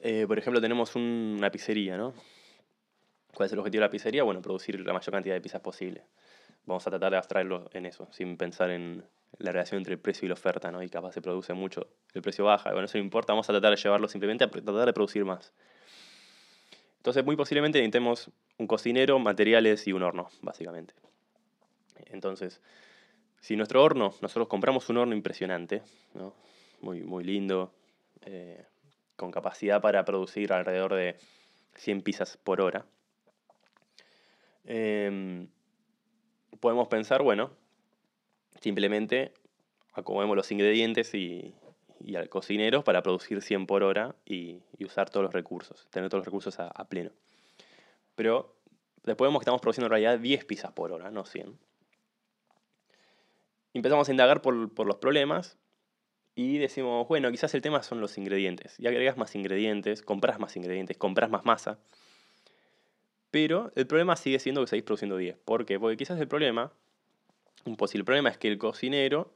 eh, 0.00 0.24
por 0.28 0.38
ejemplo 0.38 0.60
tenemos 0.60 0.94
una 0.94 1.50
pizzería, 1.50 1.96
¿no? 1.96 2.14
¿Cuál 3.34 3.46
es 3.46 3.52
el 3.52 3.58
objetivo 3.58 3.80
de 3.80 3.86
la 3.86 3.90
pizzería? 3.90 4.22
Bueno, 4.22 4.40
producir 4.40 4.80
la 4.80 4.92
mayor 4.92 5.12
cantidad 5.12 5.34
de 5.34 5.40
pizzas 5.40 5.60
posible. 5.60 6.04
Vamos 6.64 6.86
a 6.86 6.90
tratar 6.90 7.10
de 7.10 7.18
abstraerlo 7.18 7.68
en 7.72 7.86
eso, 7.86 8.08
sin 8.12 8.36
pensar 8.36 8.70
en, 8.70 9.04
la 9.38 9.52
relación 9.52 9.78
entre 9.78 9.94
el 9.94 10.00
precio 10.00 10.26
y 10.26 10.28
la 10.28 10.34
oferta, 10.34 10.70
¿no? 10.70 10.82
Y 10.82 10.88
capaz 10.88 11.12
se 11.12 11.22
produce 11.22 11.52
mucho, 11.52 11.88
el 12.14 12.22
precio 12.22 12.44
baja, 12.44 12.70
bueno, 12.72 12.86
eso 12.86 12.98
no 12.98 13.04
importa, 13.04 13.32
vamos 13.32 13.48
a 13.48 13.52
tratar 13.52 13.70
de 13.70 13.76
llevarlo 13.76 14.08
simplemente 14.08 14.44
a 14.44 14.50
tratar 14.50 14.86
de 14.86 14.92
producir 14.92 15.24
más. 15.24 15.52
Entonces, 16.98 17.24
muy 17.24 17.36
posiblemente 17.36 17.78
necesitemos 17.78 18.30
un 18.58 18.66
cocinero, 18.66 19.18
materiales 19.18 19.86
y 19.86 19.92
un 19.92 20.02
horno, 20.02 20.28
básicamente. 20.42 20.94
Entonces, 22.06 22.60
si 23.40 23.56
nuestro 23.56 23.82
horno, 23.82 24.14
nosotros 24.20 24.48
compramos 24.48 24.88
un 24.88 24.96
horno 24.96 25.14
impresionante, 25.14 25.82
¿no? 26.14 26.34
muy, 26.80 27.02
muy 27.02 27.24
lindo, 27.24 27.72
eh, 28.24 28.64
con 29.16 29.30
capacidad 29.30 29.80
para 29.80 30.04
producir 30.04 30.52
alrededor 30.52 30.94
de 30.94 31.16
100 31.76 32.02
pizzas 32.02 32.36
por 32.36 32.60
hora, 32.60 32.86
em, 34.64 35.48
podemos 36.60 36.88
pensar, 36.88 37.22
bueno, 37.22 37.50
Simplemente 38.60 39.32
acomodemos 39.92 40.36
los 40.36 40.50
ingredientes 40.52 41.14
y, 41.14 41.54
al 42.14 42.28
cocinero 42.28 42.84
para 42.84 43.02
producir 43.02 43.42
100 43.42 43.66
por 43.66 43.82
hora 43.82 44.14
y, 44.24 44.60
usar 44.84 45.10
todos 45.10 45.24
los 45.24 45.32
recursos, 45.32 45.86
tener 45.90 46.08
todos 46.10 46.20
los 46.20 46.26
recursos 46.26 46.58
a, 46.58 46.88
pleno. 46.88 47.10
Pero 48.14 48.54
después 49.04 49.28
vemos 49.28 49.40
que 49.40 49.44
estamos 49.44 49.60
produciendo 49.60 49.86
en 49.86 49.90
realidad 49.90 50.18
10 50.18 50.44
pizzas 50.44 50.72
por 50.72 50.92
hora, 50.92 51.10
no 51.10 51.24
100. 51.24 51.58
Empezamos 53.74 54.08
a 54.08 54.10
indagar 54.10 54.40
por, 54.42 54.72
por 54.72 54.86
los 54.86 54.96
problemas 54.96 55.58
y 56.34 56.58
decimos, 56.58 57.08
bueno, 57.08 57.30
quizás 57.30 57.54
el 57.54 57.62
tema 57.62 57.82
son 57.82 58.00
los 58.00 58.16
ingredientes. 58.18 58.78
Y 58.78 58.86
agregas 58.86 59.16
más 59.16 59.34
ingredientes, 59.34 60.02
compras 60.02 60.38
más 60.38 60.56
ingredientes, 60.56 60.96
compras 60.96 61.30
más 61.30 61.44
masa. 61.44 61.78
Pero 63.30 63.72
el 63.74 63.86
problema 63.86 64.16
sigue 64.16 64.38
siendo 64.38 64.60
que 64.62 64.68
seguís 64.68 64.84
produciendo 64.84 65.16
10. 65.16 65.38
¿Por 65.38 65.66
qué? 65.66 65.78
Porque 65.78 65.96
quizás 65.96 66.20
el 66.20 66.28
problema 66.28 66.72
un 67.64 67.76
posible 67.76 68.04
problema 68.04 68.28
es 68.30 68.38
que 68.38 68.48
el 68.48 68.58
cocinero 68.58 69.32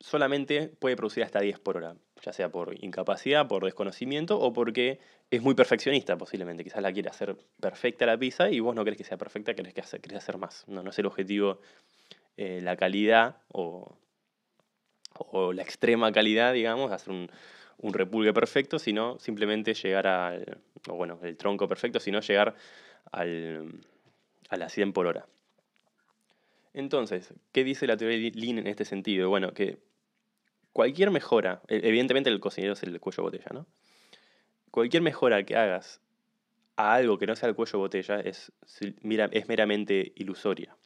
solamente 0.00 0.68
puede 0.68 0.96
producir 0.96 1.24
hasta 1.24 1.40
10 1.40 1.58
por 1.58 1.76
hora, 1.76 1.96
ya 2.22 2.32
sea 2.32 2.50
por 2.50 2.74
incapacidad, 2.82 3.48
por 3.48 3.64
desconocimiento 3.64 4.38
o 4.38 4.52
porque 4.52 5.00
es 5.30 5.42
muy 5.42 5.54
perfeccionista 5.54 6.16
posiblemente. 6.16 6.64
Quizás 6.64 6.82
la 6.82 6.92
quiere 6.92 7.08
hacer 7.08 7.36
perfecta 7.60 8.06
la 8.06 8.16
pizza 8.16 8.50
y 8.50 8.60
vos 8.60 8.74
no 8.74 8.84
querés 8.84 8.98
que 8.98 9.04
sea 9.04 9.18
perfecta, 9.18 9.54
querés, 9.54 9.74
que 9.74 9.80
hacer, 9.80 10.00
querés 10.00 10.18
hacer 10.18 10.38
más. 10.38 10.64
No, 10.68 10.82
no 10.82 10.90
es 10.90 10.98
el 10.98 11.06
objetivo 11.06 11.60
eh, 12.36 12.60
la 12.62 12.76
calidad 12.76 13.38
o, 13.52 13.96
o, 15.14 15.52
la 15.52 15.62
extrema 15.62 16.12
calidad, 16.12 16.52
digamos, 16.52 16.92
hacer 16.92 17.12
un, 17.12 17.30
un 17.78 17.92
repulgue 17.92 18.32
perfecto, 18.32 18.78
sino 18.78 19.18
simplemente 19.18 19.74
llegar 19.74 20.06
al, 20.06 20.58
o 20.88 20.94
bueno, 20.94 21.18
el 21.22 21.36
tronco 21.36 21.66
perfecto, 21.66 21.98
sino 21.98 22.20
llegar 22.20 22.54
al, 23.10 23.80
a 24.48 24.56
las 24.56 24.72
100 24.72 24.92
por 24.92 25.06
hora. 25.06 25.26
Entonces, 26.78 27.34
¿qué 27.50 27.64
dice 27.64 27.88
la 27.88 27.96
teoría 27.96 28.30
Lean 28.36 28.58
en 28.58 28.68
este 28.68 28.84
sentido? 28.84 29.28
Bueno, 29.28 29.52
que 29.52 29.80
cualquier 30.72 31.10
mejora, 31.10 31.60
e, 31.66 31.80
evidentemente 31.82 32.30
el 32.30 32.38
cocinero 32.38 32.74
es 32.74 32.82
el 32.84 33.00
cuello 33.00 33.16
de 33.16 33.22
botella, 33.22 33.50
¿no? 33.52 33.66
Cualquier 34.70 35.02
mejora 35.02 35.42
que 35.42 35.56
hagas 35.56 36.00
a 36.76 36.94
algo 36.94 37.18
que 37.18 37.26
no 37.26 37.34
sea 37.34 37.48
el 37.48 37.56
cuello 37.56 37.72
de 37.72 37.78
botella 37.78 38.20
es, 38.20 38.52
es 38.80 39.48
meramente 39.48 40.12
ilusoria. 40.14 40.76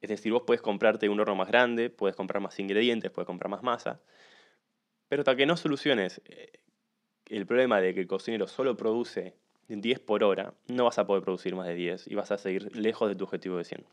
Es 0.00 0.08
decir, 0.08 0.32
vos 0.32 0.42
puedes 0.44 0.60
comprarte 0.60 1.08
un 1.08 1.20
horno 1.20 1.36
más 1.36 1.46
grande, 1.46 1.90
puedes 1.90 2.16
comprar 2.16 2.42
más 2.42 2.58
ingredientes, 2.58 3.12
puedes 3.12 3.28
comprar 3.28 3.48
más 3.48 3.62
masa, 3.62 4.00
Pero 5.08 5.20
hasta 5.20 5.36
que 5.36 5.46
no 5.46 5.56
soluciones 5.56 6.22
eh, 6.24 6.58
el 7.26 7.46
problema 7.46 7.80
de 7.80 7.94
que 7.94 8.00
el 8.00 8.08
cocinero 8.08 8.48
solo 8.48 8.76
produce 8.76 9.36
10 9.68 10.00
por 10.00 10.24
hora, 10.24 10.54
no 10.66 10.86
vas 10.86 10.98
a 10.98 11.06
poder 11.06 11.22
producir 11.22 11.54
más 11.54 11.68
de 11.68 11.74
10 11.76 12.08
y 12.08 12.16
vas 12.16 12.32
a 12.32 12.38
seguir 12.38 12.74
lejos 12.74 13.08
de 13.08 13.14
tu 13.14 13.22
objetivo 13.22 13.58
de 13.58 13.64
100. 13.64 13.86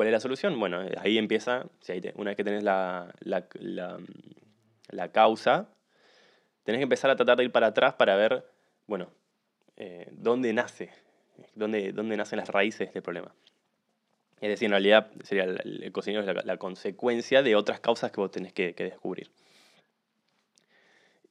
¿Cuál 0.00 0.08
es 0.08 0.12
la 0.12 0.20
solución? 0.20 0.58
Bueno, 0.58 0.80
ahí 0.96 1.18
empieza, 1.18 1.66
una 2.14 2.30
vez 2.30 2.36
que 2.38 2.42
tenés 2.42 2.64
la, 2.64 3.12
causa, 5.12 5.68
tenés 6.64 6.78
que 6.78 6.84
empezar 6.84 7.10
a 7.10 7.16
tratar 7.16 7.36
de 7.36 7.44
ir 7.44 7.52
para 7.52 7.66
atrás 7.66 7.96
para 7.96 8.16
ver, 8.16 8.46
bueno, 8.86 9.10
eh, 9.76 10.08
dónde 10.12 10.54
nace, 10.54 10.88
dónde, 11.54 11.92
dónde 11.92 12.16
nacen 12.16 12.38
las 12.38 12.48
raíces 12.48 12.94
del 12.94 13.02
problema. 13.02 13.34
Es 14.40 14.48
decir, 14.48 14.64
en 14.64 14.70
realidad 14.70 15.10
sería 15.22 15.44
el, 15.44 15.92
cocinero 15.92 16.22
es 16.22 16.46
la, 16.46 16.56
consecuencia 16.56 17.42
de 17.42 17.54
otras 17.54 17.80
causas 17.80 18.10
que 18.10 18.22
vos 18.22 18.30
tenés 18.30 18.54
que, 18.54 18.72
descubrir. 18.72 19.30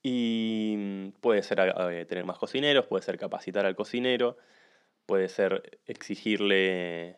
Y 0.04 1.10
puede 1.22 1.42
ser 1.42 1.74
eh, 1.76 2.06
tener 2.06 2.24
más 2.24 2.38
cocineros, 2.38 2.86
puede 2.86 3.02
ser 3.02 3.18
capacitar 3.18 3.66
al 3.66 3.76
cocinero, 3.76 4.38
puede 5.08 5.28
ser 5.28 5.80
exigirle, 5.88 7.18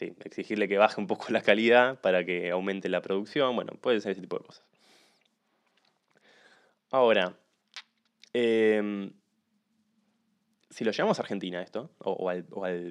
exigirle 0.00 0.68
que 0.68 0.78
baje 0.78 1.00
un 1.00 1.06
poco 1.06 1.26
la 1.30 1.42
calidad 1.42 2.00
para 2.00 2.24
que 2.24 2.50
aumente 2.50 2.88
la 2.88 3.02
producción, 3.02 3.54
bueno, 3.54 3.72
puede 3.80 4.00
ser 4.00 4.12
ese 4.12 4.20
tipo 4.20 4.38
de 4.38 4.44
cosas. 4.44 4.64
Ahora, 6.90 7.34
em, 8.32 9.12
si 10.70 10.84
lo 10.84 10.90
llevamos 10.90 11.18
a 11.18 11.22
Argentina 11.22 11.62
esto, 11.62 11.90
o, 11.98 12.28
al, 12.28 12.44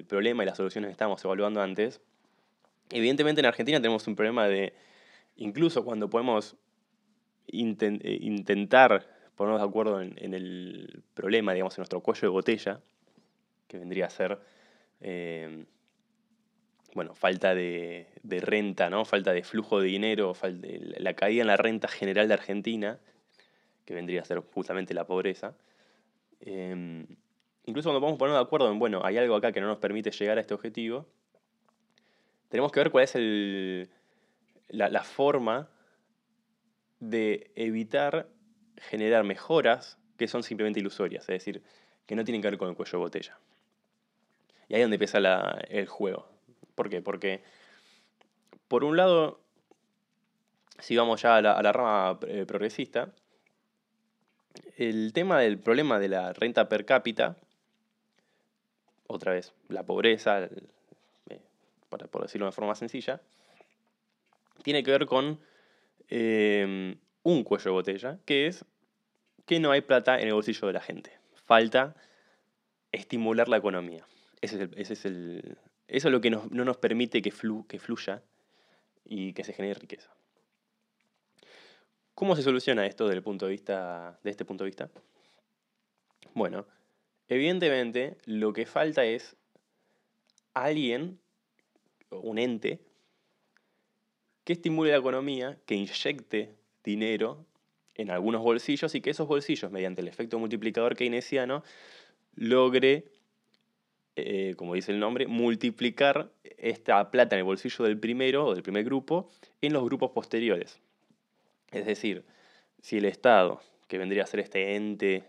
problema 0.04 0.42
y 0.42 0.46
las 0.46 0.56
soluciones 0.56 0.88
que 0.88 0.92
estábamos 0.92 1.24
evaluando 1.24 1.60
antes, 1.60 2.00
evidentemente 2.90 3.40
en 3.40 3.46
Argentina 3.46 3.78
tenemos 3.78 4.06
un 4.06 4.16
problema 4.16 4.46
de, 4.46 4.74
incluso 5.36 5.84
cuando 5.84 6.08
podemos 6.10 6.56
eh, 7.46 8.18
intentar 8.20 9.06
ponernos 9.36 9.60
de 9.60 9.68
acuerdo 9.68 10.00
en, 10.00 10.34
el 10.34 11.02
problema, 11.14 11.52
digamos, 11.52 11.76
en 11.76 11.82
nuestro 11.82 12.00
cuello 12.00 12.22
de 12.22 12.28
botella, 12.28 12.80
que 13.66 13.78
vendría 13.78 14.06
a 14.06 14.10
ser, 14.10 14.38
eh, 15.00 15.64
bueno, 16.94 17.14
falta 17.14 17.54
de, 17.54 18.06
renta, 18.24 18.90
¿no? 18.90 19.04
Falta 19.04 19.32
de 19.32 19.42
flujo 19.42 19.80
de 19.80 19.86
dinero, 19.86 20.34
la 20.98 21.14
caída 21.14 21.42
en 21.42 21.46
la 21.46 21.56
renta 21.56 21.88
general 21.88 22.28
de 22.28 22.34
Argentina, 22.34 22.98
que 23.84 23.94
vendría 23.94 24.22
a 24.22 24.24
ser 24.24 24.40
justamente 24.40 24.94
la 24.94 25.06
pobreza. 25.06 25.54
Eh, 26.40 27.06
incluso 27.64 27.88
cuando 27.88 28.00
podemos 28.00 28.18
poner 28.18 28.34
de 28.34 28.40
acuerdo 28.40 28.70
en, 28.70 28.78
bueno, 28.78 29.00
hay 29.04 29.16
algo 29.16 29.34
acá 29.34 29.52
que 29.52 29.60
no 29.60 29.68
nos 29.68 29.78
permite 29.78 30.10
llegar 30.10 30.38
a 30.38 30.40
este 30.40 30.54
objetivo, 30.54 31.06
tenemos 32.48 32.70
que 32.70 32.80
ver 32.80 32.90
cuál 32.90 33.04
es 33.04 33.14
el, 33.14 33.88
la, 34.68 35.04
forma 35.04 35.70
de 37.00 37.50
evitar 37.54 38.28
generar 38.76 39.24
mejoras 39.24 39.98
que 40.18 40.28
son 40.28 40.42
simplemente 40.42 40.80
ilusorias, 40.80 41.22
es 41.22 41.28
decir, 41.28 41.62
que 42.04 42.14
no 42.14 42.24
tienen 42.24 42.42
que 42.42 42.50
ver 42.50 42.58
con 42.58 42.68
el 42.68 42.76
cuello 42.76 42.98
de 42.98 42.98
botella. 42.98 43.38
Y 44.68 44.74
ahí 44.74 44.80
es 44.80 44.84
donde 44.84 44.96
empieza 44.96 45.18
el 45.68 45.86
juego. 45.86 46.31
¿Por 46.74 46.88
qué? 46.88 47.00
Porque, 47.00 47.42
por 48.68 48.84
un 48.84 48.96
lado, 48.96 49.40
si 50.78 50.96
vamos 50.96 51.22
ya 51.22 51.36
a 51.36 51.42
la, 51.42 51.52
a 51.52 51.62
la 51.62 51.72
rama 51.72 52.18
eh, 52.26 52.44
progresista, 52.46 53.12
el 54.76 55.12
tema 55.12 55.38
del 55.40 55.58
problema 55.58 55.98
de 55.98 56.08
la 56.08 56.32
renta 56.32 56.68
per 56.68 56.84
cápita 56.84 57.36
otra 59.06 59.32
vez, 59.32 59.52
la 59.68 59.84
pobreza, 59.84 60.44
eh, 60.44 61.40
por 61.88 62.22
decirlo 62.22 62.46
de 62.46 62.52
forma 62.52 62.74
sencilla, 62.74 63.20
tiene 64.62 64.82
que 64.82 64.90
ver 64.90 65.06
con 65.06 65.38
eh, 66.08 66.96
un 67.22 67.44
cuello 67.44 67.64
de 67.64 67.70
botella, 67.70 68.18
que 68.24 68.46
es 68.46 68.64
que 69.46 69.60
no 69.60 69.70
hay 69.70 69.80
plata 69.80 70.18
en 70.20 70.28
el 70.28 70.34
bolsillo 70.34 70.66
de 70.66 70.72
la 70.72 70.80
gente. 70.80 71.12
Falta 71.44 71.94
estimular 72.92 73.48
la 73.48 73.56
economía. 73.56 74.06
Ese 74.40 74.68
es, 74.76 75.04
el, 75.04 75.58
eso 75.96 76.08
es 76.08 76.12
lo 76.12 76.20
que 76.20 76.30
no 76.30 76.48
nos 76.50 76.76
permite 76.76 77.22
que, 77.22 77.30
que 77.68 77.78
fluya 77.78 78.22
y 79.04 79.32
que 79.32 79.44
se 79.44 79.52
genere 79.52 79.74
riqueza. 79.74 80.10
¿Cómo 82.14 82.36
se 82.36 82.42
soluciona 82.42 82.86
esto 82.86 83.04
desde, 83.04 83.18
el 83.18 83.22
punto 83.22 83.46
de, 83.46 83.52
vista, 83.52 84.18
de 84.22 84.30
este 84.30 84.44
punto 84.44 84.64
de 84.64 84.70
vista? 84.70 84.90
Bueno, 86.34 86.66
Evidentemente, 87.32 88.18
lo 88.26 88.52
que 88.52 88.66
falta 88.66 89.06
es 89.06 89.36
alguien, 90.52 91.18
un 92.10 92.38
ente, 92.38 92.78
que 94.44 94.52
estimule 94.52 94.90
la 94.90 94.98
economía, 94.98 95.58
que 95.64 95.74
inyecte 95.74 96.54
dinero 96.84 97.46
en 97.94 98.10
algunos 98.10 98.42
bolsillos 98.42 98.94
y 98.94 99.00
que 99.00 99.08
esos 99.08 99.26
bolsillos, 99.26 99.70
mediante 99.70 100.02
el 100.02 100.08
efecto 100.08 100.38
multiplicador 100.38 100.94
keynesiano, 100.94 101.64
logre, 102.34 103.06
eh, 104.16 104.54
como 104.56 104.74
dice 104.74 104.92
el 104.92 105.00
nombre, 105.00 105.26
multiplicar 105.26 106.30
esta 106.58 107.10
plata 107.10 107.36
en 107.36 107.40
el 107.40 107.44
bolsillo 107.44 107.84
del 107.84 107.98
primero 107.98 108.46
o 108.46 108.54
del 108.54 108.62
primer 108.62 108.84
grupo 108.84 109.28
en 109.60 109.72
los 109.72 109.84
grupos 109.84 110.10
posteriores. 110.10 110.80
Es 111.70 111.86
decir, 111.86 112.24
si 112.80 112.98
el 112.98 113.06
Estado, 113.06 113.60
que 113.88 113.98
vendría 113.98 114.24
a 114.24 114.26
ser 114.26 114.40
este 114.40 114.76
ente 114.76 115.24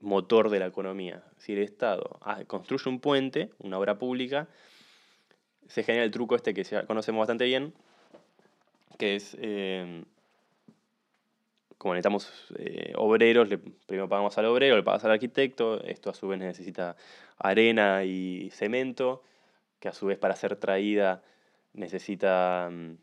motor 0.00 0.50
de 0.50 0.58
la 0.58 0.66
economía. 0.66 1.24
Si 1.38 1.52
el 1.52 1.60
Estado 1.60 2.18
ah, 2.22 2.44
construye 2.46 2.88
un 2.88 3.00
puente, 3.00 3.50
una 3.58 3.78
obra 3.78 3.98
pública, 3.98 4.48
se 5.68 5.82
genera 5.82 6.04
el 6.04 6.10
truco 6.10 6.36
este 6.36 6.52
que 6.54 6.64
conocemos 6.86 7.20
bastante 7.20 7.44
bien, 7.44 7.72
que 8.98 9.16
es, 9.16 9.36
eh, 9.40 10.04
como 11.84 11.92
necesitamos 11.92 12.32
eh, 12.56 12.94
obreros, 12.96 13.46
primero 13.84 14.08
pagamos 14.08 14.38
al 14.38 14.46
obrero, 14.46 14.74
le 14.74 14.82
pagas 14.82 15.04
al 15.04 15.10
arquitecto, 15.10 15.84
esto 15.84 16.08
a 16.08 16.14
su 16.14 16.26
vez 16.26 16.38
necesita 16.38 16.96
arena 17.36 18.04
y 18.04 18.48
cemento, 18.52 19.22
que 19.80 19.88
a 19.88 19.92
su 19.92 20.06
vez 20.06 20.16
para 20.16 20.34
ser 20.34 20.56
traída 20.56 21.22
necesita 21.74 22.70
mm, 22.72 22.96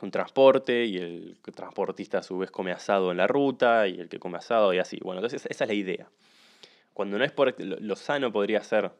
un 0.00 0.10
transporte 0.10 0.86
y 0.86 0.96
el 0.96 1.36
transportista 1.54 2.16
a 2.16 2.22
su 2.22 2.38
vez 2.38 2.50
come 2.50 2.72
asado 2.72 3.10
en 3.10 3.18
la 3.18 3.26
ruta 3.26 3.86
y 3.86 4.00
el 4.00 4.08
que 4.08 4.18
come 4.18 4.38
asado 4.38 4.72
y 4.72 4.78
así. 4.78 4.98
Bueno, 5.02 5.18
entonces 5.18 5.44
esa 5.50 5.64
es 5.64 5.68
la 5.68 5.74
idea. 5.74 6.08
Cuando 6.94 7.18
no 7.18 7.24
es 7.24 7.32
por 7.32 7.54
lo 7.62 7.96
sano 7.96 8.32
podría 8.32 8.62
ser 8.62 8.90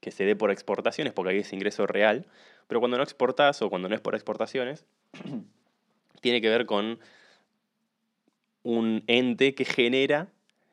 que 0.00 0.10
se 0.10 0.24
dé 0.24 0.34
por 0.34 0.50
exportaciones 0.50 1.12
porque 1.12 1.30
ahí 1.30 1.38
es 1.38 1.52
ingreso 1.52 1.86
real, 1.86 2.26
pero 2.66 2.80
cuando 2.80 2.96
no 2.96 3.04
exportas 3.04 3.62
o 3.62 3.70
cuando 3.70 3.88
no 3.88 3.94
es 3.94 4.00
por 4.00 4.16
exportaciones, 4.16 4.84
tiene 6.20 6.40
que 6.40 6.48
ver 6.48 6.66
con 6.66 6.98
un 8.66 9.04
ente 9.06 9.54
que 9.54 9.64
genera, 9.64 10.28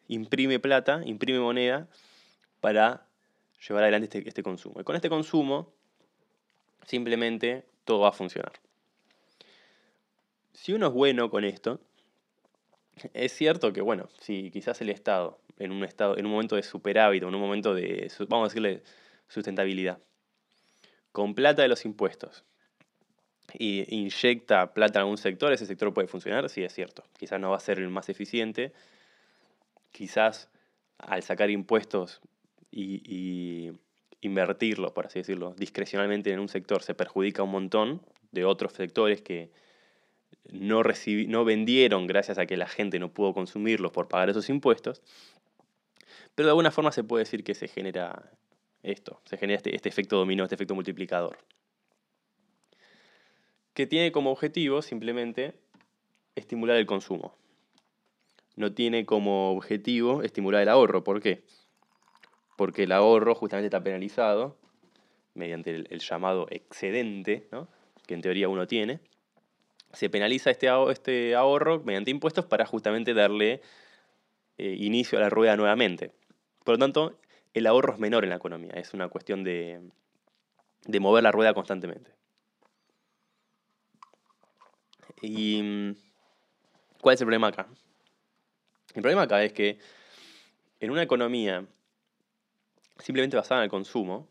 imprime 0.08 0.60
plata, 0.60 1.02
imprime 1.06 1.40
moneda 1.40 1.88
para 2.60 3.06
llevar 3.68 3.84
adelante 3.84 4.06
este, 4.06 4.28
este 4.28 4.44
consumo. 4.44 4.82
Y 4.82 4.84
con 4.84 4.96
este 4.96 5.10
consumo 5.10 5.74
simplemente 6.86 7.66
todo 7.86 8.00
va 8.02 8.10
a 8.10 8.14
funcionar 8.14 8.54
si 10.64 10.72
uno 10.72 10.88
es 10.88 10.94
bueno 10.94 11.30
con 11.30 11.44
esto, 11.44 11.82
es 13.14 13.34
cierto 13.34 13.74
que, 13.74 13.82
bueno, 13.82 14.08
si 14.20 14.50
quizás 14.50 14.80
el 14.80 14.90
Estado, 14.90 15.40
en 15.60 15.74
un, 15.74 15.84
estado, 15.84 16.18
en 16.18 16.26
un 16.26 16.32
momento 16.32 16.56
de 16.56 16.64
superávit, 16.64 17.24
en 17.24 17.36
un 17.36 17.42
momento 17.42 17.74
de, 17.74 18.10
vamos 18.30 18.46
a 18.46 18.50
decirle, 18.50 18.82
sustentabilidad, 19.28 20.00
con 21.12 21.36
plata 21.36 21.64
de 21.64 21.68
los 21.68 21.84
impuestos, 21.84 22.46
y 23.54 23.86
inyecta 23.96 24.74
plata 24.74 25.00
en 25.00 25.02
algún 25.02 25.18
sector, 25.18 25.52
ese 25.54 25.66
sector 25.66 25.94
puede 25.94 26.08
funcionar, 26.08 26.50
sí 26.50 26.64
es 26.64 26.74
cierto. 26.74 27.04
Quizás 27.18 27.40
no 27.40 27.52
va 27.52 27.58
a 27.58 27.60
ser 27.60 27.80
el 27.80 27.90
más 27.90 28.10
eficiente, 28.10 28.72
quizás 29.92 30.50
al 30.98 31.24
sacar 31.24 31.50
impuestos 31.50 32.22
y, 32.72 33.02
y 33.06 33.74
invertirlos, 34.22 34.92
por 34.94 35.08
así 35.08 35.20
decirlo, 35.20 35.54
discrecionalmente 35.58 36.32
en 36.32 36.40
un 36.40 36.50
sector 36.50 36.82
se 36.82 36.96
perjudica 36.96 37.44
un 37.44 37.52
montón 37.52 38.02
de 38.32 38.46
otros 38.46 38.74
sectores 38.74 39.22
que, 39.22 39.52
no, 40.52 40.82
no 41.28 41.46
vendieron 41.46 42.08
gracias 42.08 42.38
a 42.38 42.46
que 42.46 42.58
la 42.58 42.68
gente 42.68 43.00
no 43.00 43.14
pudo 43.14 43.34
consumirlos 43.34 43.92
por 43.92 44.08
pagar 44.08 44.30
esos 44.30 44.50
impuestos. 44.50 45.02
Pero 46.36 46.48
de 46.48 46.52
alguna 46.52 46.72
forma 46.72 46.92
se 46.92 47.04
puede 47.04 47.24
decir 47.24 47.44
que 47.44 47.54
se 47.54 47.68
genera 47.68 48.32
esto, 48.82 49.22
se 49.26 49.38
genera 49.38 49.58
este, 49.58 49.76
este 49.76 49.90
efecto 49.90 50.18
dominó, 50.18 50.44
este 50.44 50.56
efecto 50.56 50.76
multiplicador. 50.76 51.38
Que 53.74 53.88
tiene 53.88 54.12
como 54.12 54.32
objetivo 54.32 54.82
simplemente 54.82 55.56
estimular 56.36 56.78
el 56.78 56.86
consumo. 56.86 57.36
No 58.56 58.74
tiene 58.74 59.06
como 59.06 59.52
objetivo 59.52 60.22
estimular 60.22 60.62
el 60.62 60.70
ahorro. 60.70 61.04
¿Por 61.04 61.22
qué? 61.22 61.44
Porque 62.56 62.84
el 62.84 62.92
ahorro 62.92 63.34
justamente 63.36 63.68
está 63.68 63.84
penalizado 63.84 64.58
mediante 65.34 65.72
el, 65.72 66.00
llamado 66.00 66.48
excedente, 66.52 67.48
que 68.06 68.14
en 68.14 68.22
teoría 68.22 68.50
uno 68.50 68.68
tiene 68.68 69.00
se 69.94 70.10
penaliza 70.10 70.50
este, 70.50 70.68
este 70.92 71.36
ahorro 71.36 71.82
mediante 71.84 72.12
impuestos 72.12 72.46
para 72.46 72.66
justamente 72.66 73.14
darle 73.14 73.62
eh, 74.58 74.76
inicio 74.80 75.20
a 75.20 75.22
la 75.22 75.30
rueda 75.30 75.56
nuevamente. 75.56 76.12
Por 76.64 76.76
lo 76.76 76.80
tanto, 76.80 77.20
el 77.54 77.68
ahorro 77.68 77.94
es 77.94 78.00
menor 78.00 78.24
en 78.24 78.32
la 78.32 78.38
economía, 78.38 78.74
es 78.74 78.94
una 78.94 79.08
cuestión 79.10 79.44
de, 79.44 79.82
mover 81.00 81.24
la 81.24 81.32
rueda 81.32 81.54
constantemente. 81.54 82.12
¿Y 85.24 85.64
mm, 85.64 85.96
cuál 87.02 87.16
es 87.16 87.22
el 87.22 87.26
problema 87.26 87.48
acá? 87.48 87.68
El 88.94 89.02
problema 89.02 89.24
acá 89.24 89.44
es 89.44 89.54
que 89.54 89.80
en 90.80 90.92
una 90.92 91.02
economía 91.02 91.66
simplemente 93.00 93.38
basada 93.38 93.62
en 93.62 93.66
el 93.66 93.70
consumo, 93.70 94.28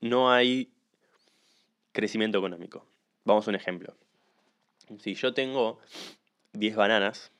no 0.00 0.30
hay 0.30 0.72
crecimiento 1.92 2.38
económico. 2.38 2.86
Vamos 3.24 3.46
a 3.46 3.50
un 3.50 3.54
ejemplo. 3.54 3.94
Si 4.98 5.14
yo 5.14 5.34
tengo 5.34 5.78
10 6.52 6.76
bananas, 6.76 7.32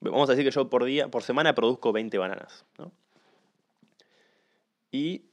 vamos 0.00 0.28
a 0.28 0.32
decir 0.32 0.44
que 0.44 0.54
yo 0.54 0.68
por 0.68 0.84
día, 0.84 1.08
por 1.08 1.22
semana 1.22 1.54
produzco 1.54 1.92
20 1.92 2.18
bananas, 2.18 2.64
Y 4.90 5.24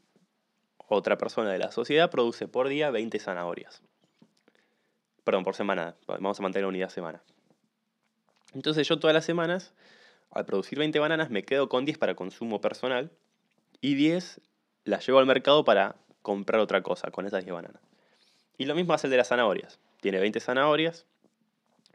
otra 0.87 1.17
persona 1.17 1.51
de 1.51 1.57
la 1.57 1.71
sociedad 1.71 2.09
produce 2.09 2.47
por 2.47 2.67
día 2.67 2.91
20 2.91 3.19
zanahorias. 3.19 3.81
Perdón, 5.23 5.43
por 5.43 5.55
semana. 5.55 5.95
Vamos 6.07 6.39
a 6.39 6.43
mantener 6.43 6.63
la 6.63 6.69
unidad 6.69 6.89
semana. 6.89 7.21
Entonces 8.53 8.87
yo 8.87 8.99
todas 8.99 9.13
las 9.13 9.25
semanas, 9.25 9.73
al 10.31 10.45
producir 10.45 10.77
20 10.79 10.99
bananas, 10.99 11.29
me 11.29 11.43
quedo 11.43 11.69
con 11.69 11.85
10 11.85 11.97
para 11.97 12.15
consumo 12.15 12.61
personal 12.61 13.11
y 13.81 13.95
10 13.95 14.41
las 14.85 15.05
llevo 15.05 15.19
al 15.19 15.25
mercado 15.25 15.63
para 15.63 15.95
comprar 16.21 16.61
otra 16.61 16.83
cosa 16.83 17.11
con 17.11 17.25
esas 17.25 17.43
10 17.43 17.53
bananas. 17.53 17.81
Y 18.57 18.65
lo 18.65 18.75
mismo 18.75 18.93
hace 18.93 19.07
el 19.07 19.11
de 19.11 19.17
las 19.17 19.29
zanahorias. 19.29 19.79
Tiene 20.01 20.19
20 20.19 20.39
zanahorias, 20.39 21.05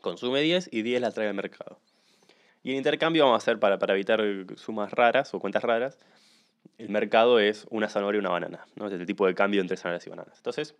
consume 0.01 0.41
10 0.41 0.71
y 0.73 0.83
10 0.83 1.01
las 1.01 1.15
trae 1.15 1.29
al 1.29 1.35
mercado. 1.35 1.79
Y 2.63 2.71
el 2.73 2.77
intercambio 2.77 3.25
vamos 3.25 3.37
a 3.37 3.43
hacer 3.43 3.61
para, 3.61 3.79
para 3.79 3.95
evitar 3.95 4.21
sumas 4.57 4.91
raras 4.93 5.33
o 5.35 5.41
cuentas 5.41 5.63
raras. 5.63 5.99
El 6.77 6.89
mercado 6.89 7.39
es 7.39 7.67
una 7.71 7.89
zanahoria 7.89 8.19
y 8.19 8.21
una 8.21 8.31
banana. 8.31 8.67
¿no? 8.75 8.89
Es 8.89 8.93
el 8.93 9.07
tipo 9.07 9.27
de 9.27 9.35
cambio 9.35 9.61
entre 9.61 9.77
zanahorias 9.77 10.07
y 10.07 10.11
bananas. 10.11 10.37
Entonces, 10.39 10.75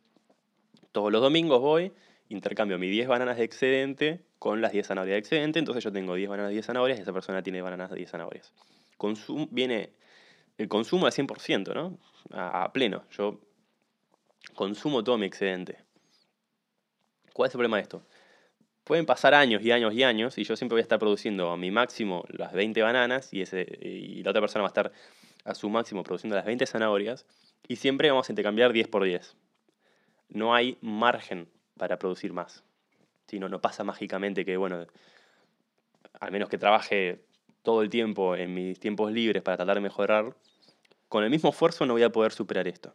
todos 0.93 1.13
los 1.13 1.23
domingos 1.23 1.61
voy, 1.61 1.93
intercambio 2.29 2.79
mis 2.79 2.91
10 2.91 3.09
bananas 3.09 3.37
de 3.39 3.45
excedente 3.45 4.25
con 4.39 4.61
las 4.61 4.73
10 4.73 4.87
zanahorias 4.87 5.15
de 5.15 5.19
excedente. 5.19 5.59
Entonces 5.59 5.83
yo 5.85 5.93
tengo 5.93 6.15
10 6.15 6.29
bananas 6.29 6.51
de 6.51 6.55
10 6.55 6.67
zanahorias 6.67 6.99
y 6.99 7.03
esa 7.03 7.13
persona 7.13 7.43
tiene 7.43 7.63
bananas 7.63 7.91
de 7.91 7.97
10 7.97 8.11
zanahorias. 8.11 8.53
viene 9.51 9.93
el 10.59 10.69
consumo 10.69 11.07
al 11.07 11.13
100%, 11.13 11.75
¿no? 11.75 11.99
A, 12.31 12.73
pleno. 12.73 13.05
Yo 13.11 13.41
consumo 14.55 15.05
todo 15.05 15.19
mi 15.19 15.27
excedente. 15.27 15.79
¿Cuál 17.33 17.49
es 17.49 17.55
el 17.55 17.59
problema 17.59 17.77
de 17.77 17.83
esto? 17.83 18.05
Pueden 18.85 19.07
pasar 19.07 19.35
años 19.35 19.63
y 19.63 19.71
años 19.71 19.95
y 19.95 20.03
años 20.03 20.39
y 20.39 20.45
yo 20.45 20.57
siempre 20.57 20.75
voy 20.75 20.81
a 20.81 20.83
estar 20.83 20.99
produciendo 20.99 21.51
a 21.51 21.57
mi 21.57 21.71
máximo 21.71 22.25
las 22.29 22.53
20 22.53 22.83
bananas 22.83 23.33
y, 23.33 23.43
ese, 23.43 23.67
y 23.81 24.23
la 24.23 24.31
otra 24.31 24.41
persona 24.41 24.63
va 24.63 24.69
a 24.69 24.71
estar 24.71 24.93
a 25.45 25.55
su 25.55 25.69
máximo 25.69 26.03
produciendo 26.03 26.37
las 26.37 26.47
20 26.47 26.67
zanahorias 26.67 27.27
y 27.69 27.77
siempre 27.77 28.11
vamos 28.11 28.29
a 28.29 28.33
intercambiar 28.33 28.73
10 28.73 28.89
por 28.89 29.05
10. 29.05 29.37
No 30.31 30.55
hay 30.55 30.79
margen 30.81 31.49
para 31.79 31.99
producir 31.99 32.33
más. 32.33 32.65
Si 33.27 33.39
no, 33.39 33.61
pasa 33.61 33.85
mágicamente 33.85 34.45
que, 34.45 34.57
bueno, 34.57 34.87
al 36.21 36.33
menos 36.33 36.49
que 36.49 36.59
trabaje 36.59 37.21
todo 37.63 37.83
el 37.83 37.91
tiempo 37.91 38.37
en 38.37 38.55
mis 38.55 38.81
tiempos 38.81 39.13
libres 39.13 39.43
para 39.43 39.57
tratar 39.57 39.77
de 39.77 39.83
mejorar, 39.83 40.35
con 41.09 41.25
el 41.25 41.31
mismo 41.31 41.51
esfuerzo 41.51 41.87
no 41.87 41.95
voy 41.95 42.03
a 42.03 42.11
poder 42.11 42.33
superar 42.33 42.67
esto. 42.69 42.95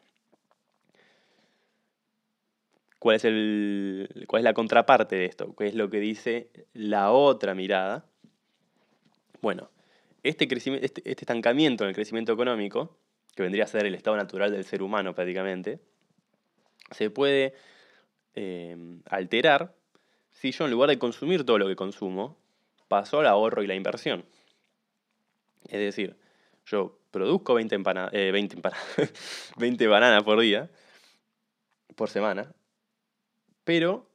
¿Cuál 3.00 3.18
es, 3.18 3.26
el, 3.26 4.26
¿Cuál 4.28 4.40
es 4.40 4.44
la 4.46 4.54
contraparte 4.54 5.16
de 5.16 5.26
esto? 5.26 5.54
¿Qué 5.56 5.68
es 5.68 5.76
lo 5.76 5.90
que 5.90 6.00
dice 6.00 6.50
la 6.74 7.12
otra 7.12 7.54
mirada? 7.54 8.06
Bueno, 9.42 9.70
este, 10.24 10.48
este, 10.56 11.02
este 11.04 11.12
estancamiento 11.12 11.84
en 11.84 11.90
el 11.90 11.96
crecimiento 11.96 12.32
económico, 12.32 12.98
que 13.36 13.44
vendría 13.44 13.66
a 13.66 13.68
ser 13.68 13.86
el 13.86 13.94
estado 13.94 14.16
natural 14.16 14.52
del 14.52 14.64
ser 14.64 14.82
humano 14.82 15.14
prácticamente, 15.14 15.80
se 16.92 17.10
puede 17.10 17.54
eh, 18.36 19.00
alterar 19.10 19.76
si 20.32 20.52
yo 20.52 20.66
en 20.66 20.72
lugar 20.72 20.90
de 20.90 21.00
consumir 21.00 21.46
todo 21.46 21.58
lo 21.58 21.68
que 21.68 21.76
consumo, 21.76 22.38
paso 22.88 23.20
al 23.20 23.28
ahorro 23.28 23.64
y 23.64 23.68
la 23.68 23.76
inversión. 23.76 24.26
Es 25.66 25.80
decir, 25.80 26.18
yo 26.66 27.00
produzco 27.12 27.54
20, 27.54 27.78
20, 27.78 28.62
20 29.58 29.88
bananas 29.88 30.24
por 30.24 30.40
día, 30.40 30.70
por 31.96 32.10
semana, 32.10 32.54
pero 33.64 34.10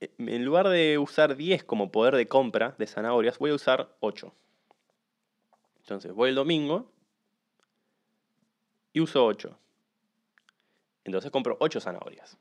eh, 0.00 0.12
en 0.18 0.44
lugar 0.44 0.68
de 0.68 0.98
usar 0.98 1.36
10 1.36 1.64
como 1.64 1.92
poder 1.92 2.16
de 2.16 2.26
compra 2.26 2.74
de 2.78 2.86
zanahorias, 2.86 3.38
voy 3.38 3.50
a 3.50 3.54
usar 3.54 3.94
8. 4.00 4.34
Entonces 5.78 6.12
voy 6.12 6.30
el 6.30 6.34
domingo 6.34 6.90
y 8.92 9.00
uso 9.00 9.24
8. 9.24 9.58
Entonces 11.04 11.30
compro 11.30 11.56
8 11.60 11.80
zanahorias. 11.80 12.38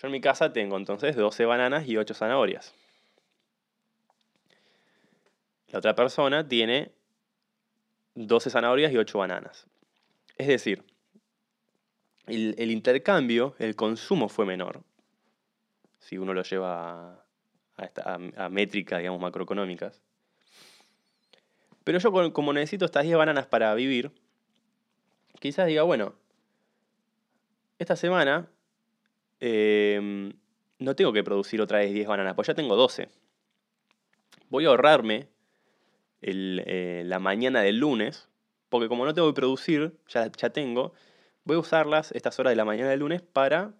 Yo 0.00 0.06
en 0.06 0.12
mi 0.12 0.20
casa 0.20 0.52
tengo 0.52 0.76
entonces 0.76 1.16
12 1.16 1.44
bananas 1.44 1.88
y 1.88 1.96
8 1.96 2.14
zanahorias. 2.14 2.72
La 5.70 5.80
otra 5.80 5.96
persona 5.96 6.46
tiene 6.46 6.92
12 8.14 8.50
zanahorias 8.50 8.92
y 8.92 8.96
8 8.96 9.18
bananas. 9.18 9.66
Es 10.36 10.46
decir, 10.46 10.84
el, 12.26 12.70
intercambio, 12.70 13.56
el 13.58 13.74
consumo 13.74 14.28
fue 14.28 14.46
menor. 14.46 14.82
Si 15.98 16.16
uno 16.16 16.32
lo 16.32 16.44
lleva 16.44 17.24
a, 17.76 18.18
a, 18.36 18.48
métricas, 18.48 19.00
digamos, 19.00 19.20
macroeconómicas. 19.20 20.00
Pero 21.82 21.98
yo 21.98 22.32
como 22.32 22.52
necesito 22.52 22.84
estas 22.84 23.02
10 23.02 23.16
bananas 23.16 23.46
para 23.46 23.74
vivir, 23.74 24.12
quizás 25.40 25.66
diga, 25.66 25.82
bueno, 25.82 26.14
esta 27.80 27.96
semana 27.96 28.48
em, 29.40 30.32
no 30.78 30.94
tengo 30.94 31.12
que 31.12 31.24
producir 31.24 31.60
otra 31.60 31.78
vez 31.78 31.92
10 31.92 32.06
bananas, 32.06 32.34
pues 32.34 32.46
ya 32.48 32.54
tengo 32.54 32.76
12. 32.76 33.08
Voy 34.48 34.64
a 34.64 34.68
ahorrarme 34.68 35.28
eh, 36.20 37.02
la 37.06 37.18
mañana 37.18 37.60
del 37.62 37.78
lunes, 37.78 38.28
porque 38.68 38.88
como 38.88 39.04
no 39.04 39.14
tengo 39.14 39.28
que 39.28 39.34
producir, 39.34 39.98
ya, 40.08 40.30
ya 40.32 40.50
tengo, 40.50 40.92
voy 41.44 41.56
a 41.56 41.60
usarlas 41.60 42.12
estas 42.12 42.38
horas 42.38 42.52
de 42.52 42.56
la 42.56 42.64
mañana 42.64 42.90
del 42.90 43.00
lunes 43.00 43.22
para 43.22 43.74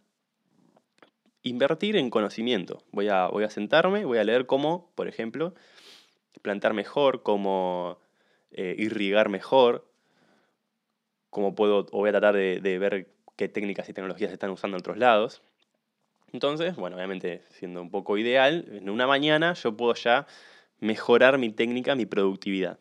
invertir 1.42 1.96
en 1.96 2.10
conocimiento. 2.10 2.82
Voy 2.92 3.08
a, 3.08 3.28
voy 3.28 3.44
a 3.44 3.50
sentarme, 3.50 4.04
voy 4.04 4.18
a 4.18 4.24
leer 4.24 4.46
cómo, 4.46 4.90
por 4.94 5.08
ejemplo, 5.08 5.54
plantar 6.42 6.74
mejor, 6.74 7.22
cómo 7.22 7.98
eh, 8.50 8.74
irrigar 8.78 9.28
mejor, 9.28 9.90
cómo 11.30 11.54
puedo, 11.54 11.86
o 11.92 11.98
voy 11.98 12.08
a 12.08 12.12
tratar 12.12 12.34
de, 12.34 12.60
de, 12.60 12.78
ver 12.78 13.08
qué 13.36 13.48
técnicas 13.48 13.88
y 13.88 13.92
tecnologías 13.92 14.30
se 14.30 14.34
están 14.34 14.50
usando 14.50 14.76
en 14.76 14.80
otros 14.80 14.98
lados. 14.98 15.42
Entonces, 16.32 16.76
bueno, 16.76 16.96
obviamente 16.96 17.42
siendo 17.50 17.80
un 17.80 17.90
poco 17.90 18.18
ideal, 18.18 18.66
en 18.70 18.90
una 18.90 19.06
mañana 19.06 19.54
yo 19.54 19.76
puedo 19.76 19.94
ya 19.94 20.26
mejorar 20.80 21.38
mi 21.38 21.50
técnica, 21.50 21.94
mi 21.94 22.06
productividad. 22.06 22.78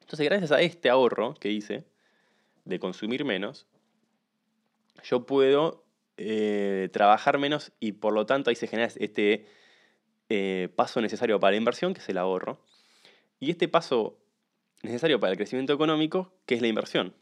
Entonces, 0.00 0.26
gracias 0.26 0.52
a 0.52 0.60
este 0.60 0.90
ahorro 0.90 1.34
que 1.34 1.50
hice 1.50 1.84
de 2.64 2.78
consumir 2.78 3.24
menos, 3.24 3.66
yo 5.02 5.26
puedo 5.26 5.84
eh, 6.16 6.88
trabajar 6.92 7.38
menos 7.38 7.72
y 7.80 7.92
por 7.92 8.12
lo 8.12 8.26
tanto 8.26 8.50
ahí 8.50 8.56
se 8.56 8.66
genera 8.66 8.92
este 8.96 9.46
eh, 10.28 10.68
paso 10.74 11.00
necesario 11.00 11.38
para 11.40 11.52
la 11.52 11.58
inversión, 11.58 11.94
que 11.94 12.00
es 12.00 12.08
el 12.08 12.18
ahorro, 12.18 12.60
y 13.38 13.50
este 13.50 13.68
paso 13.68 14.18
necesario 14.82 15.20
para 15.20 15.32
el 15.32 15.36
crecimiento 15.36 15.72
económico, 15.72 16.32
que 16.46 16.54
es 16.54 16.62
la 16.62 16.68
inversión. 16.68 17.14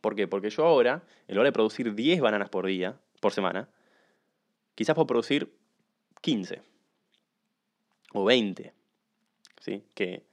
¿Por 0.00 0.14
qué? 0.14 0.28
Porque 0.28 0.50
yo 0.50 0.64
ahora, 0.64 1.02
en 1.28 1.36
lugar 1.36 1.46
de 1.46 1.52
producir 1.52 1.94
10 1.94 2.20
bananas 2.20 2.50
por 2.50 2.66
día, 2.66 2.96
por 3.20 3.32
semana, 3.32 3.68
quizás 4.74 4.94
puedo 4.94 5.06
producir 5.06 5.52
15 6.20 6.62
o 8.12 8.24
20, 8.24 8.72
¿sí? 9.60 9.84
que 9.94 10.24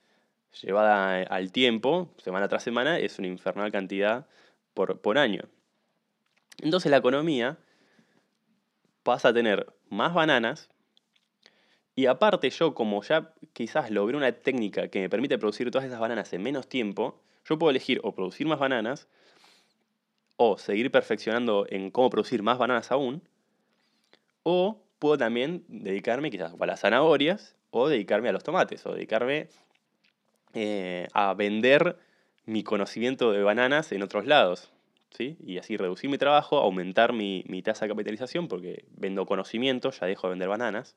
llevada 0.61 1.23
al 1.23 1.51
tiempo, 1.51 2.13
semana 2.17 2.47
tras 2.47 2.63
semana, 2.63 2.99
es 2.99 3.19
una 3.19 3.27
infernal 3.27 3.71
cantidad 3.71 4.27
por, 4.73 4.99
por 4.99 5.17
año. 5.17 5.43
Entonces 6.61 6.91
la 6.91 6.97
economía 6.97 7.57
pasa 9.03 9.29
a 9.29 9.33
tener 9.33 9.73
más 9.89 10.13
bananas 10.13 10.69
y 11.95 12.05
aparte 12.05 12.49
yo 12.49 12.73
como 12.73 13.01
ya 13.03 13.33
quizás 13.53 13.91
logré 13.91 14.15
una 14.15 14.31
técnica 14.31 14.87
que 14.87 14.99
me 14.99 15.09
permite 15.09 15.37
producir 15.37 15.69
todas 15.71 15.87
esas 15.87 15.99
bananas 15.99 16.31
en 16.33 16.43
menos 16.43 16.67
tiempo, 16.67 17.21
yo 17.45 17.57
puedo 17.57 17.71
elegir 17.71 17.99
o 18.03 18.13
producir 18.13 18.47
más 18.47 18.59
bananas 18.59 19.07
o 20.37 20.57
seguir 20.57 20.91
perfeccionando 20.91 21.65
en 21.69 21.91
cómo 21.91 22.09
producir 22.09 22.43
más 22.43 22.57
bananas 22.57 22.91
aún, 22.91 23.21
o 24.43 24.81
puedo 24.99 25.17
también 25.17 25.63
dedicarme 25.67 26.29
quizás 26.31 26.53
a 26.59 26.65
las 26.65 26.81
zanahorias 26.81 27.55
o 27.71 27.87
dedicarme 27.87 28.29
a 28.29 28.33
los 28.33 28.43
tomates, 28.43 28.85
o 28.85 28.93
dedicarme 28.93 29.47
eh, 30.53 31.07
a 31.13 31.33
vender 31.33 31.97
mi 32.45 32.63
conocimiento 32.63 33.31
de 33.31 33.43
bananas 33.43 33.91
en 33.91 34.03
otros 34.03 34.25
lados. 34.25 34.71
¿sí? 35.11 35.37
Y 35.43 35.57
así 35.57 35.77
reducir 35.77 36.09
mi 36.09 36.17
trabajo, 36.17 36.57
aumentar 36.57 37.13
mi, 37.13 37.43
tasa 37.63 37.85
de 37.85 37.89
capitalización, 37.89 38.47
porque 38.47 38.85
vendo 38.91 39.25
conocimiento, 39.25 39.91
ya 39.91 40.05
dejo 40.05 40.27
de 40.27 40.31
vender 40.31 40.49
bananas. 40.49 40.95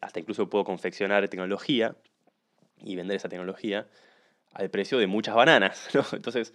Hasta 0.00 0.20
incluso 0.20 0.50
puedo 0.50 0.64
confeccionar 0.64 1.26
tecnología 1.28 1.96
y 2.82 2.96
vender 2.96 3.16
esa 3.16 3.28
tecnología 3.28 3.86
al 4.52 4.70
precio 4.70 4.98
de 4.98 5.06
muchas 5.06 5.34
bananas. 5.34 5.88
Entonces, 6.12 6.52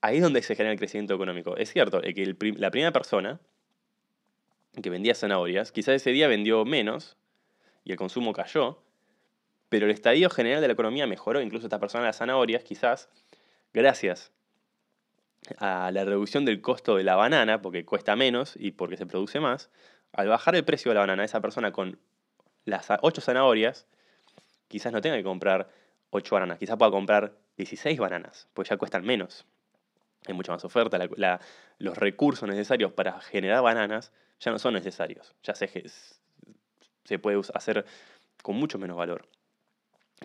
ahí 0.00 0.16
es 0.16 0.22
donde 0.22 0.42
se 0.42 0.54
genera 0.54 0.72
el 0.72 0.78
crecimiento 0.78 1.14
económico. 1.14 1.56
Es 1.56 1.72
cierto 1.72 2.00
que 2.00 2.36
la 2.56 2.70
primera 2.70 2.92
persona 2.92 3.40
que 4.82 4.90
vendía 4.90 5.14
zanahorias, 5.14 5.72
quizás 5.72 5.94
ese 5.94 6.10
día 6.10 6.28
vendió 6.28 6.64
menos 6.64 7.16
y 7.84 7.92
el 7.92 7.98
consumo 7.98 8.32
cayó, 8.32 8.82
pero 9.68 9.86
el 9.86 9.92
estadio 9.92 10.30
general 10.30 10.60
de 10.60 10.68
la 10.68 10.74
economía 10.74 11.06
mejoró, 11.06 11.40
incluso 11.40 11.66
esta 11.66 11.80
persona 11.80 12.02
de 12.02 12.08
las 12.08 12.18
zanahorias, 12.18 12.62
quizás 12.62 13.08
gracias 13.72 14.32
a 15.58 15.90
la 15.92 16.04
reducción 16.04 16.44
del 16.44 16.60
costo 16.60 16.96
de 16.96 17.04
la 17.04 17.16
banana, 17.16 17.62
porque 17.62 17.84
cuesta 17.84 18.16
menos 18.16 18.54
y 18.56 18.72
porque 18.72 18.96
se 18.96 19.06
produce 19.06 19.40
más, 19.40 19.70
al 20.12 20.28
bajar 20.28 20.56
el 20.56 20.64
precio 20.64 20.90
de 20.90 20.94
la 20.96 21.00
banana, 21.00 21.24
esa 21.24 21.40
persona 21.40 21.72
con 21.72 21.98
las 22.64 22.88
8 23.00 23.20
zanahorias, 23.20 23.86
quizás 24.68 24.92
no 24.92 25.00
tenga 25.00 25.16
que 25.16 25.22
comprar 25.22 25.68
8 26.10 26.34
bananas, 26.34 26.58
quizás 26.58 26.76
pueda 26.76 26.90
comprar 26.90 27.34
16 27.56 27.98
bananas, 27.98 28.48
pues 28.54 28.68
ya 28.68 28.76
cuestan 28.76 29.04
menos. 29.04 29.46
Hay 30.26 30.34
mucha 30.34 30.52
más 30.52 30.64
oferta, 30.64 30.98
los 31.78 31.98
recursos 31.98 32.48
necesarios 32.48 32.92
para 32.92 33.20
generar 33.20 33.62
bananas 33.62 34.12
ya 34.40 34.50
no 34.50 34.58
son 34.58 34.74
necesarios, 34.74 35.34
ya 35.42 35.54
se, 35.54 35.70
se 37.04 37.18
puede 37.18 37.40
hacer 37.54 37.84
con 38.42 38.56
mucho 38.56 38.78
menos 38.78 38.96
valor. 38.96 39.28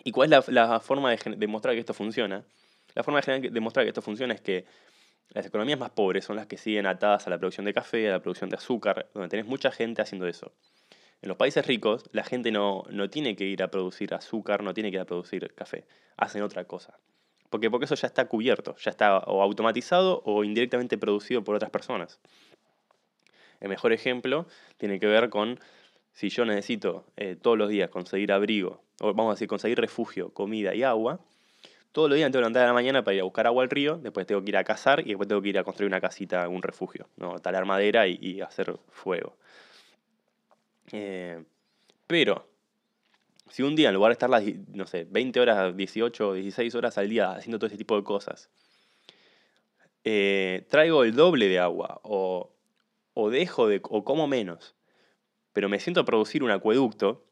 ¿Y 0.04 0.12
cuál 0.12 0.32
es 0.34 0.48
la, 0.48 0.80
forma 0.80 1.12
de 1.12 1.36
demostrar 1.38 1.74
que 1.74 1.82
esto 1.82 1.94
funciona? 1.94 2.46
La 2.96 3.04
forma 3.04 3.22
de 3.22 3.50
demostrar 3.50 3.86
que 3.86 3.90
esto 3.90 4.02
funciona 4.02 4.34
es 4.34 4.42
que 4.42 4.66
las 5.30 5.46
economías 5.46 5.80
más 5.80 5.92
pobres 5.92 6.26
son 6.26 6.36
las 6.36 6.48
que 6.48 6.58
siguen 6.58 6.86
atadas 6.86 7.28
a 7.28 7.30
la 7.30 7.38
producción 7.38 7.66
de 7.66 7.74
café, 7.74 8.10
a 8.10 8.14
la 8.14 8.22
producción 8.22 8.50
de 8.50 8.58
azúcar, 8.58 9.10
donde 9.14 9.30
tenés 9.30 9.46
mucha 9.46 9.72
gente 9.72 10.02
haciendo 10.02 10.28
eso. 10.28 10.54
En 11.22 11.30
los 11.30 11.38
países 11.38 11.66
ricos, 11.66 12.04
la 12.12 12.24
gente 12.24 12.52
no, 12.52 12.84
no 12.90 13.10
tiene 13.10 13.36
que 13.36 13.46
ir 13.46 13.62
a 13.64 13.70
producir 13.70 14.14
azúcar, 14.14 14.64
no 14.64 14.74
tiene 14.74 14.90
que 14.90 14.96
ir 14.96 15.02
a 15.02 15.06
producir 15.06 15.54
café. 15.54 15.86
Hacen 16.18 16.42
otra 16.42 16.66
cosa. 16.66 17.00
Porque, 17.50 17.70
porque 17.70 17.86
eso 17.86 17.96
ya 17.96 18.08
está 18.08 18.28
cubierto, 18.28 18.76
ya 18.78 18.92
está 18.92 19.20
o 19.20 19.42
automatizado 19.42 20.22
o 20.26 20.44
indirectamente 20.44 20.98
producido 20.98 21.44
por 21.44 21.56
otras 21.56 21.70
personas. 21.70 22.20
El 23.62 23.70
mejor 23.70 23.94
ejemplo 23.94 24.48
tiene 24.78 25.00
que 25.00 25.08
ver 25.08 25.30
con 25.30 25.60
si 26.14 26.30
yo 26.30 26.44
necesito 26.44 27.06
eh, 27.16 27.38
todos 27.42 27.58
los 27.58 27.70
días 27.70 27.90
conseguir 27.90 28.34
abrigo, 28.34 28.84
o 29.00 29.14
vamos 29.14 29.32
a 29.32 29.36
decir, 29.36 29.48
conseguir 29.48 29.80
refugio, 29.80 30.34
comida 30.34 30.76
y 30.76 30.84
agua, 30.84 31.22
todos 31.92 32.10
los 32.10 32.16
días 32.16 32.32
tengo 32.32 32.40
que 32.40 32.44
levantar 32.44 32.64
a 32.64 32.68
la 32.68 32.74
mañana 32.74 33.04
para 33.04 33.16
ir 33.16 33.22
a 33.22 33.24
buscar 33.24 33.48
agua 33.48 33.64
al 33.64 33.70
río, 33.70 33.98
después 33.98 34.26
tengo 34.26 34.42
que 34.44 34.50
ir 34.50 34.58
a 34.58 34.64
cazar 34.64 35.02
y 35.02 35.10
después 35.10 35.28
tengo 35.28 35.42
que 35.42 35.50
ir 35.50 35.60
a 35.60 35.64
construir 35.64 35.88
una 35.88 36.00
casita, 36.02 36.48
un 36.48 36.62
refugio, 36.62 37.08
¿no? 37.18 37.40
talar 37.40 37.66
madera 37.66 38.08
y, 38.08 38.42
hacer 38.42 38.76
fuego. 38.90 39.36
Eh, 40.92 41.44
pero, 42.08 42.48
si 43.50 43.64
un 43.64 43.76
día 43.76 43.90
en 43.90 43.96
lugar 43.96 44.10
de 44.10 44.14
estar 44.14 44.30
las, 44.30 44.44
no 44.74 44.88
sé, 44.88 45.06
20 45.10 45.40
horas, 45.40 45.76
18, 45.76 46.34
16 46.34 46.76
horas 46.76 46.98
al 46.98 47.10
día 47.10 47.32
haciendo 47.32 47.60
todo 47.60 47.68
ese 47.68 47.78
tipo 47.78 47.98
de 47.98 48.04
cosas, 48.04 48.50
eh, 50.04 50.66
traigo 50.70 51.04
el 51.04 51.14
doble 51.14 51.48
de 51.48 51.60
agua 51.60 52.00
o, 52.04 52.52
o 53.14 53.30
dejo 53.30 53.68
de, 53.68 53.82
o 53.84 54.04
como 54.04 54.28
menos, 54.28 54.76
pero 55.54 55.70
me 55.70 55.80
siento 55.80 56.02
a 56.02 56.06
producir 56.06 56.44
un 56.44 56.52
acueducto, 56.52 57.26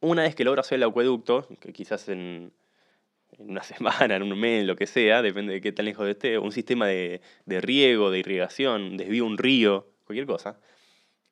una 0.00 0.22
vez 0.22 0.34
que 0.34 0.44
logro 0.44 0.60
hacer 0.60 0.76
el 0.76 0.84
acueducto, 0.84 1.46
que 1.60 1.72
quizás 1.72 2.08
en, 2.08 2.52
una 3.38 3.62
semana, 3.62 4.16
en 4.16 4.22
un 4.22 4.38
mes, 4.38 4.64
lo 4.64 4.76
que 4.76 4.86
sea, 4.86 5.22
depende 5.22 5.54
de 5.54 5.60
qué 5.60 5.72
tan 5.72 5.84
lejos 5.84 6.08
esté, 6.08 6.38
un 6.38 6.52
sistema 6.52 6.86
de, 6.86 7.20
riego, 7.46 8.10
de 8.10 8.18
irrigación, 8.18 8.96
desvío 8.96 9.24
un 9.24 9.38
río, 9.38 9.86
cualquier 10.04 10.26
cosa, 10.26 10.60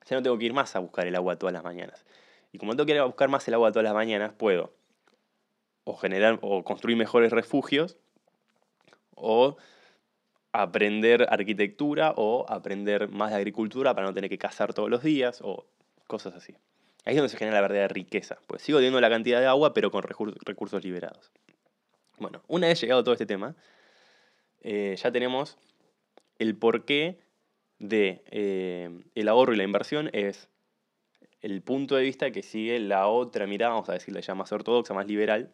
ya 0.06 0.16
no 0.16 0.22
tengo 0.22 0.38
que 0.38 0.46
ir 0.46 0.54
más 0.54 0.74
a 0.74 0.78
buscar 0.78 1.06
el 1.06 1.14
agua 1.16 1.36
todas 1.36 1.52
las 1.52 1.62
mañanas. 1.62 2.06
Y 2.50 2.58
como 2.58 2.72
no 2.72 2.76
tengo 2.76 2.86
que 2.86 2.92
ir 2.92 2.98
a 2.98 3.04
buscar 3.04 3.28
más 3.28 3.46
el 3.46 3.54
agua 3.54 3.72
todas 3.72 3.84
las 3.84 3.94
mañanas, 3.94 4.32
puedo 4.32 4.72
o 5.84 5.96
generar 5.96 6.38
o 6.42 6.64
construir 6.64 6.96
mejores 6.96 7.32
refugios 7.32 7.96
o 9.14 9.56
aprender 10.52 11.26
arquitectura 11.30 12.14
o 12.16 12.46
aprender 12.48 13.08
más 13.08 13.30
de 13.30 13.36
agricultura 13.36 13.94
para 13.94 14.06
no 14.06 14.14
tener 14.14 14.30
que 14.30 14.38
cazar 14.38 14.74
todos 14.74 14.90
los 14.90 15.02
días 15.02 15.40
o 15.42 15.66
cosas 16.06 16.34
así. 16.34 16.54
Ahí 17.04 17.14
es 17.14 17.16
donde 17.16 17.28
se 17.28 17.36
genera 17.36 17.56
la 17.56 17.62
verdadera 17.62 17.88
riqueza. 17.88 18.38
Pues 18.46 18.62
sigo 18.62 18.78
teniendo 18.78 19.00
la 19.00 19.10
cantidad 19.10 19.40
de 19.40 19.46
agua, 19.46 19.72
pero 19.74 19.90
con 19.90 20.02
recursos 20.02 20.82
liberados. 20.84 21.30
Bueno, 22.18 22.42
una 22.48 22.66
vez 22.66 22.80
llegado 22.80 23.04
todo 23.04 23.14
este 23.14 23.26
tema, 23.26 23.54
eh, 24.60 24.96
ya 25.00 25.12
tenemos 25.12 25.56
el 26.38 26.56
porqué 26.56 27.20
de 27.78 28.22
eh, 28.30 28.90
el 29.14 29.28
ahorro 29.28 29.54
y 29.54 29.56
la 29.56 29.64
inversión 29.64 30.10
es 30.12 30.48
el 31.40 31.62
punto 31.62 31.94
de 31.94 32.02
vista 32.02 32.30
que 32.32 32.42
sigue 32.42 32.78
la 32.80 33.06
otra 33.06 33.46
mirada, 33.46 33.72
vamos 33.72 33.88
a 33.88 33.92
decirle 33.92 34.20
ya 34.20 34.34
más 34.34 34.50
ortodoxa, 34.50 34.94
más 34.94 35.06
liberal, 35.06 35.52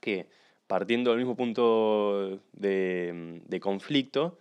que 0.00 0.28
partiendo 0.66 1.10
del 1.10 1.18
mismo 1.18 1.36
punto 1.36 2.40
de, 2.52 3.60
conflicto, 3.60 4.38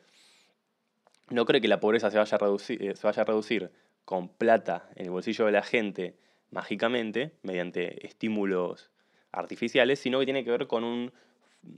no 1.30 1.46
cree 1.46 1.62
que 1.62 1.68
la 1.68 1.80
pobreza 1.80 2.12
se 2.12 2.18
vaya, 2.18 2.36
a 2.36 2.40
reducir, 2.40 2.84
eh, 2.84 2.96
se 2.96 3.08
vaya 3.08 3.22
a 3.22 3.26
reducir 3.26 3.72
con 4.06 4.30
plata 4.30 4.90
en 4.96 5.06
el 5.06 5.12
bolsillo 5.12 5.46
de 5.46 5.52
la 5.52 5.64
gente 5.64 6.16
mágicamente, 6.52 7.32
mediante 7.42 8.06
estímulos 8.06 8.92
artificiales, 9.32 10.00
sino 10.00 10.20
que 10.20 10.26
tiene 10.26 10.44
que 10.44 10.52
ver 10.52 10.68
con 10.68 10.84
un 10.84 11.12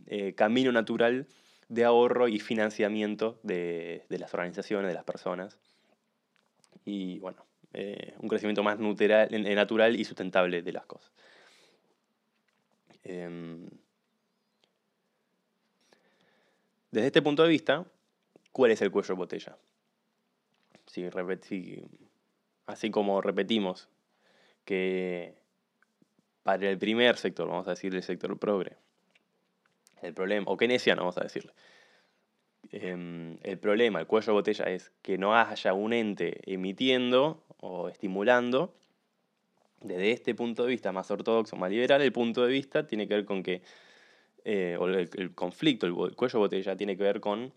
eh, 0.08 0.34
camino 0.36 0.71
natural 0.71 1.27
de 1.69 1.84
ahorro 1.84 2.27
y 2.27 2.39
financiamiento 2.39 3.39
de, 3.43 4.03
las 4.10 4.34
organizaciones, 4.34 4.89
de 4.89 4.93
las 4.93 5.03
personas. 5.03 5.58
Y 6.84 7.19
bueno, 7.19 7.45
eh, 7.73 8.13
un 8.19 8.29
crecimiento 8.29 8.63
más 8.63 8.77
eh, 8.79 9.55
natural 9.55 9.99
y 9.99 10.03
sustentable 10.03 10.62
de 10.62 10.71
las 10.71 10.86
cosas. 10.86 11.12
Em, 13.03 13.69
desde 16.95 17.08
este 17.08 17.21
punto 17.21 17.43
de 17.43 17.49
vista, 17.49 17.86
¿cuál 18.53 18.71
es 18.71 18.81
el 18.81 18.89
cuello 18.89 19.10
de 19.10 19.13
botella? 19.13 19.58
así 22.67 22.89
como 22.89 23.21
repetimos 23.21 23.89
que 24.63 25.36
para 26.43 26.69
el 26.69 26.77
primer 26.77 27.17
sector, 27.17 27.49
vamos 27.49 27.67
a 27.67 27.71
decir 27.71 27.93
el 27.93 28.01
sector 28.01 28.39
progre. 28.39 28.77
El 30.01 30.13
problema, 30.13 30.49
o 30.49 30.55
keynesiano, 30.55 31.01
vamos 31.01 31.17
a 31.17 31.23
decirle. 31.23 31.51
Em, 32.71 33.38
el 33.43 33.58
problema, 33.60 33.99
el 33.99 34.08
cuello 34.08 34.27
de 34.27 34.31
botella 34.31 34.65
es 34.65 34.93
que 35.01 35.17
no 35.17 35.36
haya 35.36 35.73
un 35.73 35.91
ente 35.91 36.39
emitiendo 36.45 37.43
o 37.60 37.89
estimulando. 37.89 38.73
Desde 39.81 40.12
este 40.12 40.34
punto 40.34 40.63
de 40.63 40.69
vista 40.69 40.93
más 40.93 41.12
ortodoxo, 41.12 41.58
más 41.58 41.69
liberal, 41.71 42.01
el 42.01 42.13
punto 42.13 42.45
de 42.45 42.53
vista 42.53 42.88
tiene 42.88 43.05
que 43.08 43.15
ver 43.15 43.25
con 43.25 43.43
que, 43.43 43.62
eh, 44.47 44.77
o 44.79 44.88
el, 44.88 45.34
conflicto, 45.34 45.88
el, 45.88 46.15
cuello 46.15 46.38
botella 46.38 46.75
tiene 46.75 46.95
que 46.95 47.01
ver 47.01 47.19
con 47.19 47.51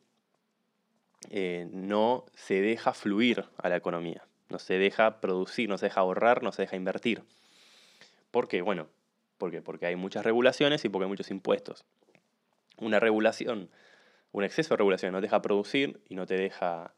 eh, 1.28 1.68
no 1.70 2.24
se 2.34 2.62
deja 2.62 2.94
fluir 2.94 3.44
a 3.58 3.68
la 3.68 3.76
economía, 3.76 4.24
no 4.48 4.58
se 4.58 4.78
deja 4.78 5.20
producir, 5.20 5.68
no 5.68 5.76
se 5.76 5.86
deja 5.86 6.00
ahorrar, 6.00 6.42
no 6.42 6.50
se 6.50 6.62
deja 6.62 6.76
invertir. 6.76 7.22
¿Por 8.30 8.48
qué? 8.48 8.62
Bueno, 8.62 8.88
¿por 9.36 9.62
porque 9.62 9.84
hay 9.84 9.96
muchas 9.96 10.24
regulaciones 10.24 10.82
y 10.86 10.88
porque 10.88 11.04
hay 11.04 11.10
muchos 11.10 11.30
impuestos. 11.30 11.84
Una 12.78 12.98
regulación, 12.98 13.68
un 14.32 14.44
exceso 14.44 14.70
de 14.70 14.78
regulación 14.78 15.12
no 15.12 15.18
te 15.18 15.26
deja 15.26 15.42
producir 15.42 16.00
y 16.08 16.14
no 16.14 16.24
te 16.24 16.36
deja 16.38 16.94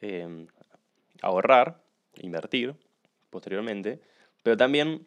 em, 0.00 0.48
ahorrar, 1.22 1.80
invertir 2.16 2.74
posteriormente, 3.30 4.00
pero 4.42 4.56
también 4.56 5.06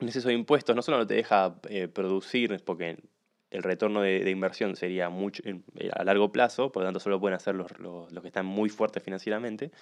un 0.00 0.06
exceso 0.06 0.28
de 0.28 0.34
impuestos 0.34 0.76
no 0.76 0.82
solo 0.82 0.98
no 0.98 1.06
te 1.08 1.14
deja 1.14 1.56
eh, 1.68 1.88
producir, 1.88 2.62
porque 2.64 2.96
el 3.50 3.62
retorno 3.62 4.02
de, 4.02 4.30
inversión 4.30 4.76
sería 4.76 5.08
mucho, 5.08 5.42
a 5.92 6.04
largo 6.04 6.30
plazo, 6.30 6.70
por 6.70 6.82
lo 6.82 6.86
tanto 6.86 7.00
solo 7.00 7.18
pueden 7.18 7.34
hacer 7.36 7.54
los, 7.54 7.78
los 7.78 8.22
que 8.22 8.28
están 8.28 8.46
muy 8.46 8.68
fuertes 8.68 9.02
financieramente, 9.02 9.72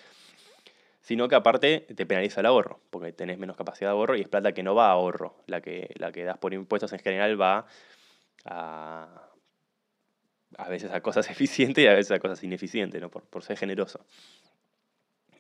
sino 1.00 1.28
que 1.28 1.34
aparte 1.34 1.86
te 1.94 2.06
penaliza 2.06 2.40
el 2.40 2.46
ahorro, 2.46 2.80
porque 2.90 3.12
tenés 3.12 3.38
menos 3.38 3.56
capacidad 3.56 3.90
de 3.90 3.92
ahorro 3.92 4.16
y 4.16 4.20
es 4.20 4.28
plata 4.28 4.52
que 4.52 4.62
no 4.62 4.74
va 4.74 4.88
a 4.88 4.92
ahorro. 4.92 5.36
La 5.46 5.60
que, 5.60 5.94
la 5.96 6.12
que 6.12 6.24
das 6.24 6.38
por 6.38 6.52
impuestos 6.52 6.92
en 6.92 6.98
general 6.98 7.40
va 7.40 7.66
a, 8.44 9.30
a 10.56 10.68
veces 10.68 10.92
a 10.92 11.00
cosas 11.00 11.30
eficientes 11.30 11.82
y 11.82 11.86
a 11.86 11.94
veces 11.94 12.12
a 12.12 12.18
cosas 12.18 12.42
ineficientes, 12.42 13.00
¿no? 13.00 13.10
por, 13.10 13.42
ser 13.42 13.56
generoso. 13.56 14.04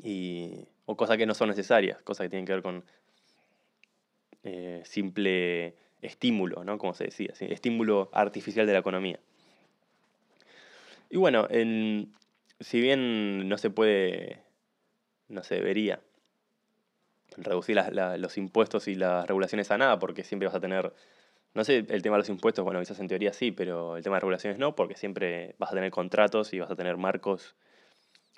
Y, 0.02 0.66
o 0.86 0.96
cosas 0.96 1.16
que 1.16 1.26
no 1.26 1.34
son 1.34 1.48
necesarias, 1.48 2.00
cosas 2.02 2.24
que 2.24 2.30
tienen 2.30 2.46
que 2.46 2.52
ver 2.52 2.62
con 2.62 2.84
eh, 4.44 4.80
simple 4.84 5.74
estímulo, 6.02 6.64
¿no? 6.64 6.78
como 6.78 6.94
se 6.94 7.04
decía, 7.04 7.32
estímulo 7.40 8.10
artificial 8.12 8.66
de 8.66 8.72
la 8.72 8.78
economía. 8.78 9.18
Y 11.10 11.16
bueno, 11.16 11.48
si 12.60 12.80
bien 12.80 13.48
no 13.48 13.58
se 13.58 13.70
puede 13.70 14.42
no 15.28 15.42
se 15.42 15.56
debería 15.56 16.00
reducir 17.36 17.78
los 18.18 18.38
impuestos 18.38 18.88
y 18.88 18.94
las 18.94 19.26
regulaciones 19.26 19.70
a 19.70 19.78
nada, 19.78 19.98
porque 19.98 20.24
siempre 20.24 20.48
vas 20.48 20.56
a 20.56 20.60
tener, 20.60 20.92
no 21.54 21.64
sé, 21.64 21.84
el 21.88 22.02
tema 22.02 22.16
de 22.16 22.20
los 22.20 22.28
impuestos, 22.28 22.64
bueno, 22.64 22.80
quizás 22.80 22.98
en 23.00 23.08
teoría 23.08 23.32
sí, 23.32 23.52
pero 23.52 23.96
el 23.96 24.02
tema 24.02 24.16
de 24.16 24.20
regulaciones 24.20 24.58
no, 24.58 24.74
porque 24.74 24.96
siempre 24.96 25.54
vas 25.58 25.70
a 25.70 25.74
tener 25.74 25.90
contratos 25.90 26.52
y 26.52 26.58
vas 26.58 26.70
a 26.70 26.76
tener 26.76 26.96
marcos 26.96 27.54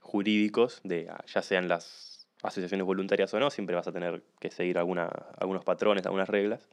jurídicos, 0.01 0.81
de 0.85 1.09
ah, 1.09 1.25
ya 1.27 1.42
sean 1.42 1.68
las 1.68 2.29
asociaciones 2.42 2.87
voluntarias 2.87 3.33
o 3.33 3.40
no, 3.40 3.51
siempre 3.51 3.77
vas 3.77 3.87
a 3.87 3.92
tener 3.92 4.23
que 4.40 4.51
seguir 4.51 4.79
alguna, 4.79 5.07
algunos 5.38 5.64
patrones, 5.64 6.05
algunas 6.07 6.29
reglas. 6.29 6.68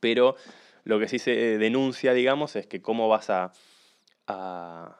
Pero 0.00 0.36
lo 0.84 0.98
que 0.98 1.08
sí 1.08 1.18
se 1.18 1.58
denuncia, 1.58 2.12
digamos, 2.12 2.56
es 2.56 2.66
que 2.66 2.80
cómo 2.80 3.08
vas 3.08 3.30
a, 3.30 3.52
a, 4.26 4.96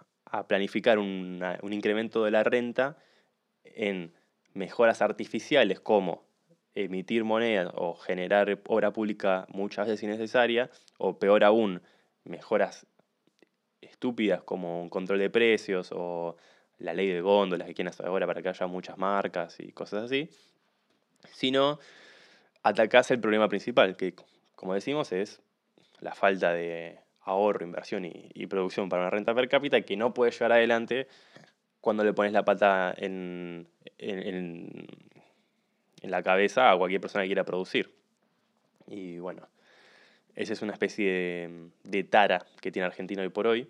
planificar 0.46 0.98
un 0.98 1.72
incremento 1.72 2.24
de 2.24 2.30
la 2.30 2.44
renta 2.44 2.98
en 3.64 4.12
mejoras 4.54 5.02
artificiales 5.02 5.80
como 5.80 6.28
emitir 6.74 7.24
moneda 7.24 7.72
o 7.74 7.94
generar 7.94 8.60
obra 8.66 8.92
pública 8.92 9.46
muchas 9.48 9.86
veces 9.86 10.02
innecesaria, 10.02 10.70
o 10.98 11.18
peor 11.18 11.44
aún, 11.44 11.82
mejoras 12.24 12.86
estúpidas 13.80 14.42
como 14.42 14.82
un 14.82 14.88
control 14.88 15.18
de 15.18 15.30
precios 15.30 15.90
o 15.92 16.36
la 16.78 16.94
ley 16.94 17.08
de 17.08 17.20
góndolas 17.20 17.66
que 17.66 17.74
quieren 17.74 17.90
hacer 17.90 18.06
ahora 18.06 18.26
para 18.26 18.42
que 18.42 18.48
haya 18.48 18.66
muchas 18.66 18.98
marcas 18.98 19.58
y 19.58 19.72
cosas 19.72 20.04
así, 20.04 20.30
sino 21.32 21.78
atacás 22.62 23.10
el 23.10 23.20
problema 23.20 23.48
principal, 23.48 23.96
que 23.96 24.14
como 24.58 24.74
decimos 24.74 25.12
es 25.12 25.40
la 26.00 26.16
falta 26.16 26.52
de 26.52 26.98
ahorro, 27.20 27.64
inversión 27.64 28.04
y, 28.04 28.46
producción 28.48 28.88
para 28.88 29.02
una 29.02 29.10
renta 29.10 29.32
per 29.32 29.48
cápita 29.48 29.82
que 29.82 29.96
no 29.96 30.12
puede 30.12 30.32
llevar 30.32 30.50
adelante 30.50 31.06
cuando 31.80 32.02
le 32.02 32.12
pones 32.12 32.32
la 32.32 32.44
pata 32.44 32.92
en, 32.98 33.68
en, 33.98 34.88
la 36.02 36.24
cabeza 36.24 36.72
a 36.72 36.76
cualquier 36.76 37.00
persona 37.00 37.22
que 37.22 37.28
quiera 37.28 37.44
producir. 37.44 37.94
Y 38.88 39.18
bueno, 39.18 39.46
esa 40.34 40.54
es 40.54 40.62
una 40.62 40.72
especie 40.72 41.70
de, 41.84 42.04
tara 42.04 42.44
que 42.60 42.72
tiene 42.72 42.86
Argentina 42.86 43.22
hoy 43.22 43.28
por 43.28 43.46
hoy. 43.46 43.68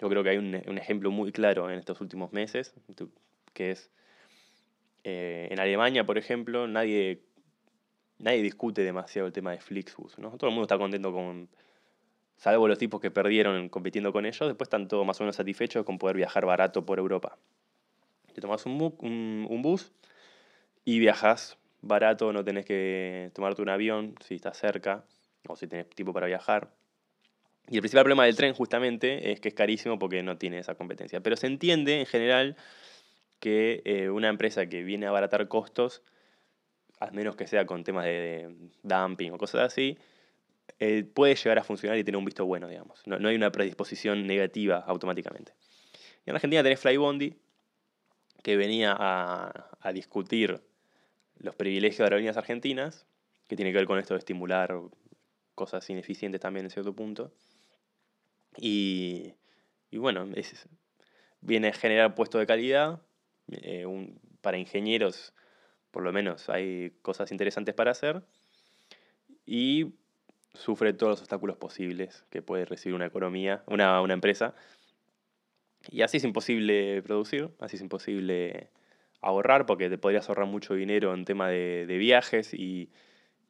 Yo 0.00 0.10
creo 0.10 0.22
que 0.22 0.30
hay 0.30 0.36
un, 0.36 0.54
ejemplo 0.76 1.10
muy 1.10 1.32
claro 1.32 1.70
en 1.70 1.78
estos 1.78 2.02
últimos 2.02 2.34
meses, 2.34 2.74
que 3.54 3.70
es 3.70 3.90
eh, 5.02 5.48
en 5.50 5.60
Alemania, 5.60 6.04
por 6.04 6.18
ejemplo, 6.18 6.68
nadie, 6.68 7.22
nadie 8.18 8.42
discute 8.42 8.82
demasiado 8.82 9.26
el 9.26 9.32
tema 9.32 9.52
de 9.52 9.60
Flixbus. 9.60 10.18
¿no? 10.18 10.30
Todo 10.36 10.48
el 10.48 10.54
mundo 10.54 10.64
está 10.64 10.78
contento 10.78 11.12
con, 11.12 11.48
salvo 12.36 12.68
los 12.68 12.78
tipos 12.78 13.00
que 13.00 13.10
perdieron 13.10 13.68
compitiendo 13.68 14.12
con 14.12 14.26
ellos, 14.26 14.48
después 14.48 14.66
están 14.66 14.88
todos 14.88 15.06
más 15.06 15.20
o 15.20 15.24
menos 15.24 15.36
satisfechos 15.36 15.84
con 15.84 15.98
poder 15.98 16.16
viajar 16.16 16.46
barato 16.46 16.84
por 16.84 16.98
Europa. 16.98 17.38
Te 18.32 18.40
tomas 18.40 18.66
un, 18.66 19.46
un, 19.48 19.62
bus 19.62 19.92
y 20.84 20.98
viajas 20.98 21.58
barato, 21.80 22.32
no 22.32 22.44
tenés 22.44 22.66
que 22.66 23.30
tomarte 23.34 23.62
un 23.62 23.70
avión 23.70 24.14
si 24.20 24.34
estás 24.34 24.58
cerca 24.58 25.04
o 25.48 25.56
si 25.56 25.66
tenés 25.66 25.88
tiempo 25.90 26.12
para 26.12 26.26
viajar. 26.26 26.70
Y 27.68 27.76
el 27.76 27.80
principal 27.80 28.04
problema 28.04 28.26
del 28.26 28.36
tren 28.36 28.52
justamente 28.54 29.32
es 29.32 29.40
que 29.40 29.48
es 29.48 29.54
carísimo 29.54 29.98
porque 29.98 30.22
no 30.22 30.36
tiene 30.36 30.58
esa 30.58 30.74
competencia. 30.74 31.20
Pero 31.20 31.36
se 31.36 31.46
entiende 31.46 31.98
en 31.98 32.06
general 32.06 32.56
que 33.40 33.82
eh, 33.84 34.10
una 34.10 34.28
empresa 34.28 34.66
que 34.66 34.82
viene 34.82 35.06
a 35.06 35.08
abaratar 35.08 35.48
costos, 35.48 36.02
al 36.98 37.12
menos 37.12 37.36
que 37.36 37.46
sea 37.46 37.66
con 37.66 37.84
temas 37.84 38.04
de, 38.04 38.54
dumping 38.82 39.32
o 39.32 39.38
cosas 39.38 39.62
así, 39.62 39.98
eh, 40.78 41.04
puede 41.04 41.34
llegar 41.34 41.58
a 41.58 41.64
funcionar 41.64 41.98
y 41.98 42.04
tener 42.04 42.18
un 42.18 42.24
visto 42.24 42.44
bueno, 42.44 42.68
digamos. 42.68 43.06
No, 43.06 43.18
no, 43.18 43.28
hay 43.28 43.36
una 43.36 43.52
predisposición 43.52 44.26
negativa 44.26 44.78
automáticamente. 44.86 45.52
En 46.24 46.34
Argentina 46.34 46.62
tenés 46.62 46.80
Flybondi, 46.80 47.36
que 48.42 48.56
venía 48.56 48.94
a, 48.98 49.70
a 49.80 49.92
discutir 49.92 50.60
los 51.38 51.54
privilegios 51.54 51.98
de 51.98 52.04
aerolíneas 52.04 52.36
argentinas, 52.36 53.06
que 53.48 53.56
tiene 53.56 53.72
que 53.72 53.78
ver 53.78 53.86
con 53.86 53.98
esto 53.98 54.14
de 54.14 54.18
estimular 54.18 54.74
cosas 55.54 55.88
ineficientes 55.90 56.40
también 56.40 56.66
en 56.66 56.70
cierto 56.70 56.94
punto. 56.94 57.32
Y, 58.56 59.34
y 59.90 59.98
bueno, 59.98 60.28
viene 61.40 61.68
a 61.68 61.72
generar 61.72 62.14
puestos 62.14 62.40
de 62.40 62.46
calidad. 62.46 63.00
Eh, 63.50 63.86
para 64.40 64.58
ingenieros, 64.58 65.32
por 65.96 66.02
lo 66.02 66.12
menos, 66.12 66.50
hay 66.50 66.92
cosas 67.00 67.32
interesantes 67.32 67.74
para 67.74 67.90
hacer. 67.90 68.22
Y 69.46 69.94
sufre 70.52 70.92
todos 70.92 71.12
los 71.12 71.20
obstáculos 71.20 71.56
posibles 71.56 72.26
que 72.28 72.42
puede 72.42 72.66
recibir 72.66 72.94
una 72.94 73.06
economía, 73.06 73.62
una, 73.66 74.02
una 74.02 74.12
empresa. 74.12 74.54
Y 75.88 76.02
así 76.02 76.18
es 76.18 76.24
imposible 76.24 77.00
producir, 77.00 77.48
así 77.60 77.76
es 77.76 77.80
imposible 77.80 78.68
ahorrar, 79.22 79.64
porque 79.64 79.88
te 79.88 79.96
podrías 79.96 80.28
ahorrar 80.28 80.46
mucho 80.46 80.74
dinero 80.74 81.14
en 81.14 81.24
tema 81.24 81.48
de, 81.48 81.86
de 81.86 81.96
viajes 81.96 82.52
y, 82.52 82.90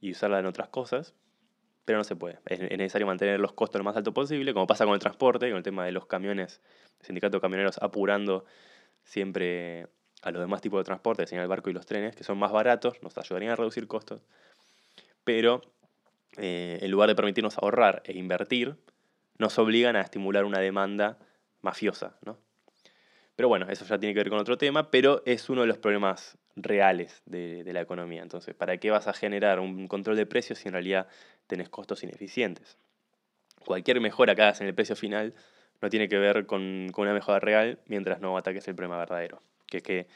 y, 0.01 0.13
usarla 0.13 0.39
en 0.39 0.47
otras 0.47 0.69
cosas, 0.69 1.17
pero 1.85 1.99
no 1.99 2.05
se 2.05 2.15
puede. 2.15 2.39
Es, 2.47 2.61
necesario 2.61 3.09
mantener 3.09 3.41
los 3.41 3.55
costos 3.55 3.81
lo 3.81 3.85
más 3.85 3.97
alto 3.97 4.15
posible, 4.15 4.55
como 4.55 4.69
pasa 4.69 4.85
con 4.85 4.95
el 4.95 5.01
transporte, 5.01 5.49
con 5.49 5.57
el 5.57 5.65
tema 5.65 5.85
de 5.85 5.91
los 5.91 6.07
camiones, 6.07 6.61
el 7.01 7.07
sindicato 7.07 7.39
de 7.39 7.41
camioneros 7.41 7.79
apurando 7.83 8.45
siempre 9.03 9.89
a 10.27 10.33
los 10.33 10.41
demás 10.41 10.61
tipos 10.61 10.81
de 10.81 10.85
transporte, 10.85 11.25
el 11.31 11.47
barco 11.47 11.71
y 11.71 11.73
los 11.73 11.87
trenes, 11.87 12.17
que 12.17 12.25
son 12.25 12.37
más 12.37 12.51
baratos, 12.51 13.01
nos 13.01 13.17
ayudarían 13.17 13.53
a 13.53 13.57
reducir 13.57 13.87
costos, 13.87 14.23
pero 15.23 15.63
eh, 16.37 16.81
en 16.83 16.91
lugar 16.91 17.09
de 17.09 17.15
permitirnos 17.15 17.57
ahorrar 17.59 18.03
e 18.05 18.19
invertir, 18.19 18.75
nos 19.39 19.57
obligan 19.61 19.95
a 19.95 20.01
estimular 20.01 20.45
una 20.45 20.59
demanda 20.59 21.17
mafiosa, 21.63 22.17
¿no? 22.25 22.39
Pero 23.37 23.49
bueno, 23.49 23.69
eso 23.69 23.85
ya 23.85 23.99
tiene 24.01 24.15
que 24.15 24.21
ver 24.21 24.31
con 24.31 24.41
otro 24.41 24.59
tema, 24.59 24.91
pero 24.91 25.23
es 25.27 25.49
uno 25.49 25.61
de 25.61 25.69
los 25.69 25.79
problemas 25.79 26.37
reales 26.57 27.23
de, 27.27 27.63
la 27.73 27.83
economía. 27.83 28.23
Entonces, 28.23 28.53
¿para 28.55 28.79
qué 28.79 28.91
vas 28.91 29.07
a 29.07 29.13
generar 29.13 29.61
un 29.61 29.87
control 29.87 30.17
de 30.17 30.27
precios 30.27 30.59
si 30.59 30.69
en 30.69 30.73
realidad 30.73 31.07
tenés 31.47 31.69
costos 31.69 32.03
ineficientes? 32.03 32.79
Cualquier 33.65 34.01
mejora 34.01 34.35
que 34.35 34.43
hagas 34.43 34.61
en 34.61 34.67
el 34.67 34.75
precio 34.75 34.97
final 34.97 35.35
no 35.81 35.89
tiene 35.89 36.09
que 36.09 36.19
ver 36.19 36.47
con, 36.47 36.89
con 36.91 37.03
una 37.03 37.15
mejora 37.15 37.39
real 37.39 37.79
mientras 37.87 38.21
no 38.21 38.37
ataques 38.37 38.67
el 38.67 38.75
problema 38.75 38.97
verdadero, 38.97 39.43
que 39.67 39.83
que 39.83 40.07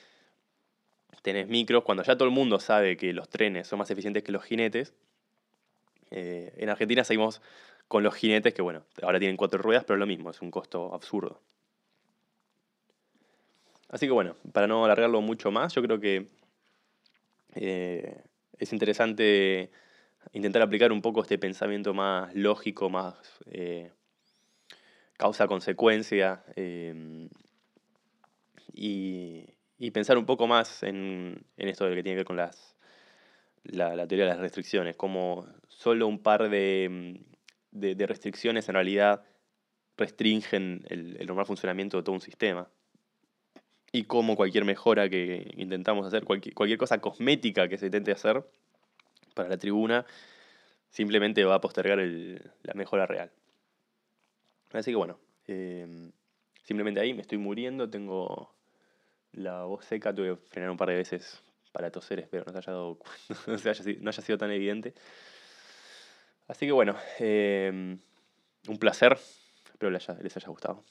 tenés 1.22 1.48
micros, 1.48 1.84
cuando 1.84 2.02
ya 2.02 2.16
todo 2.16 2.28
el 2.28 2.34
mundo 2.34 2.60
sabe 2.60 2.96
que 2.96 3.12
los 3.12 3.28
trenes 3.28 3.66
son 3.66 3.78
más 3.78 3.90
eficientes 3.90 4.22
que 4.22 4.32
los 4.32 4.44
jinetes, 4.44 4.94
eh, 6.10 6.52
en 6.56 6.68
Argentina 6.68 7.04
seguimos 7.04 7.40
con 7.88 8.02
los 8.02 8.14
jinetes 8.14 8.54
que, 8.54 8.62
bueno, 8.62 8.84
ahora 9.02 9.18
tienen 9.18 9.36
cuatro 9.36 9.60
ruedas, 9.60 9.84
pero 9.84 9.98
lo 9.98 10.06
mismo, 10.06 10.30
es 10.30 10.40
un 10.40 10.50
costo 10.50 10.94
absurdo. 10.94 11.40
Así 13.88 14.06
que 14.06 14.12
bueno, 14.12 14.36
para 14.52 14.68
no 14.68 14.84
alargarlo 14.84 15.20
mucho 15.20 15.50
más, 15.50 15.74
yo 15.74 15.82
creo 15.82 15.98
que 15.98 16.28
eh, 17.56 18.22
es 18.58 18.72
interesante 18.72 19.70
intentar 20.32 20.62
aplicar 20.62 20.92
un 20.92 21.02
poco 21.02 21.22
este 21.22 21.38
pensamiento 21.38 21.92
más 21.92 22.32
lógico, 22.34 22.88
más 22.88 23.16
eh, 23.50 23.90
causa-consecuencia, 25.16 26.44
y, 28.80 29.90
pensar 29.92 30.18
un 30.18 30.26
poco 30.26 30.46
más 30.46 30.82
en, 30.82 31.44
en 31.56 31.68
esto 31.68 31.84
de 31.86 31.94
que 31.94 32.02
tiene 32.02 32.14
que 32.14 32.20
ver 32.20 32.26
con 32.26 32.36
las 32.36 32.76
la, 33.64 34.06
teoría 34.06 34.24
de 34.24 34.32
las 34.32 34.40
restricciones, 34.40 34.96
como 34.96 35.46
solo 35.68 36.06
un 36.06 36.18
par 36.18 36.48
de, 36.48 37.20
restricciones 37.72 38.68
en 38.68 38.74
realidad 38.74 39.22
restringen 39.96 40.82
el, 40.88 41.26
normal 41.26 41.46
funcionamiento 41.46 41.98
de 41.98 42.02
todo 42.02 42.14
un 42.14 42.20
sistema. 42.20 42.68
Y 43.92 44.04
como 44.04 44.36
cualquier 44.36 44.64
mejora 44.64 45.08
que 45.08 45.52
intentamos 45.56 46.06
hacer, 46.06 46.24
cualquier, 46.24 46.54
cualquier 46.54 46.78
cosa 46.78 47.00
cosmética 47.00 47.68
que 47.68 47.76
se 47.76 47.86
intente 47.86 48.12
hacer 48.12 48.44
para 49.34 49.48
la 49.48 49.58
tribuna, 49.58 50.06
simplemente 50.90 51.44
va 51.44 51.56
a 51.56 51.60
postergar 51.60 51.98
la 51.98 52.74
mejora 52.74 53.06
real. 53.06 53.32
Así 54.72 54.92
que 54.92 54.96
bueno, 54.96 55.18
em, 55.46 56.12
simplemente 56.62 57.00
ahí 57.00 57.12
me 57.14 57.22
estoy 57.22 57.38
muriendo, 57.38 57.90
tengo 57.90 58.54
la 59.32 59.64
voz 59.64 59.84
seca, 59.84 60.14
tuve 60.14 60.36
que 60.36 60.46
frenar 60.48 60.70
un 60.70 60.76
par 60.76 60.88
de 60.88 60.96
veces 60.96 61.42
para 61.72 61.90
toser, 61.90 62.20
espero 62.20 62.44
no, 62.50 62.58
haya, 62.58 62.72
no, 64.00 64.10
haya, 64.10 64.22
sido 64.22 64.38
tan 64.38 64.50
evidente. 64.50 64.94
Así 66.48 66.66
que 66.66 66.72
bueno, 66.72 66.96
em, 67.18 67.98
un 68.68 68.78
placer, 68.78 69.18
espero 69.72 69.90
les 69.90 70.08
haya 70.08 70.48
gustado. 70.48 70.84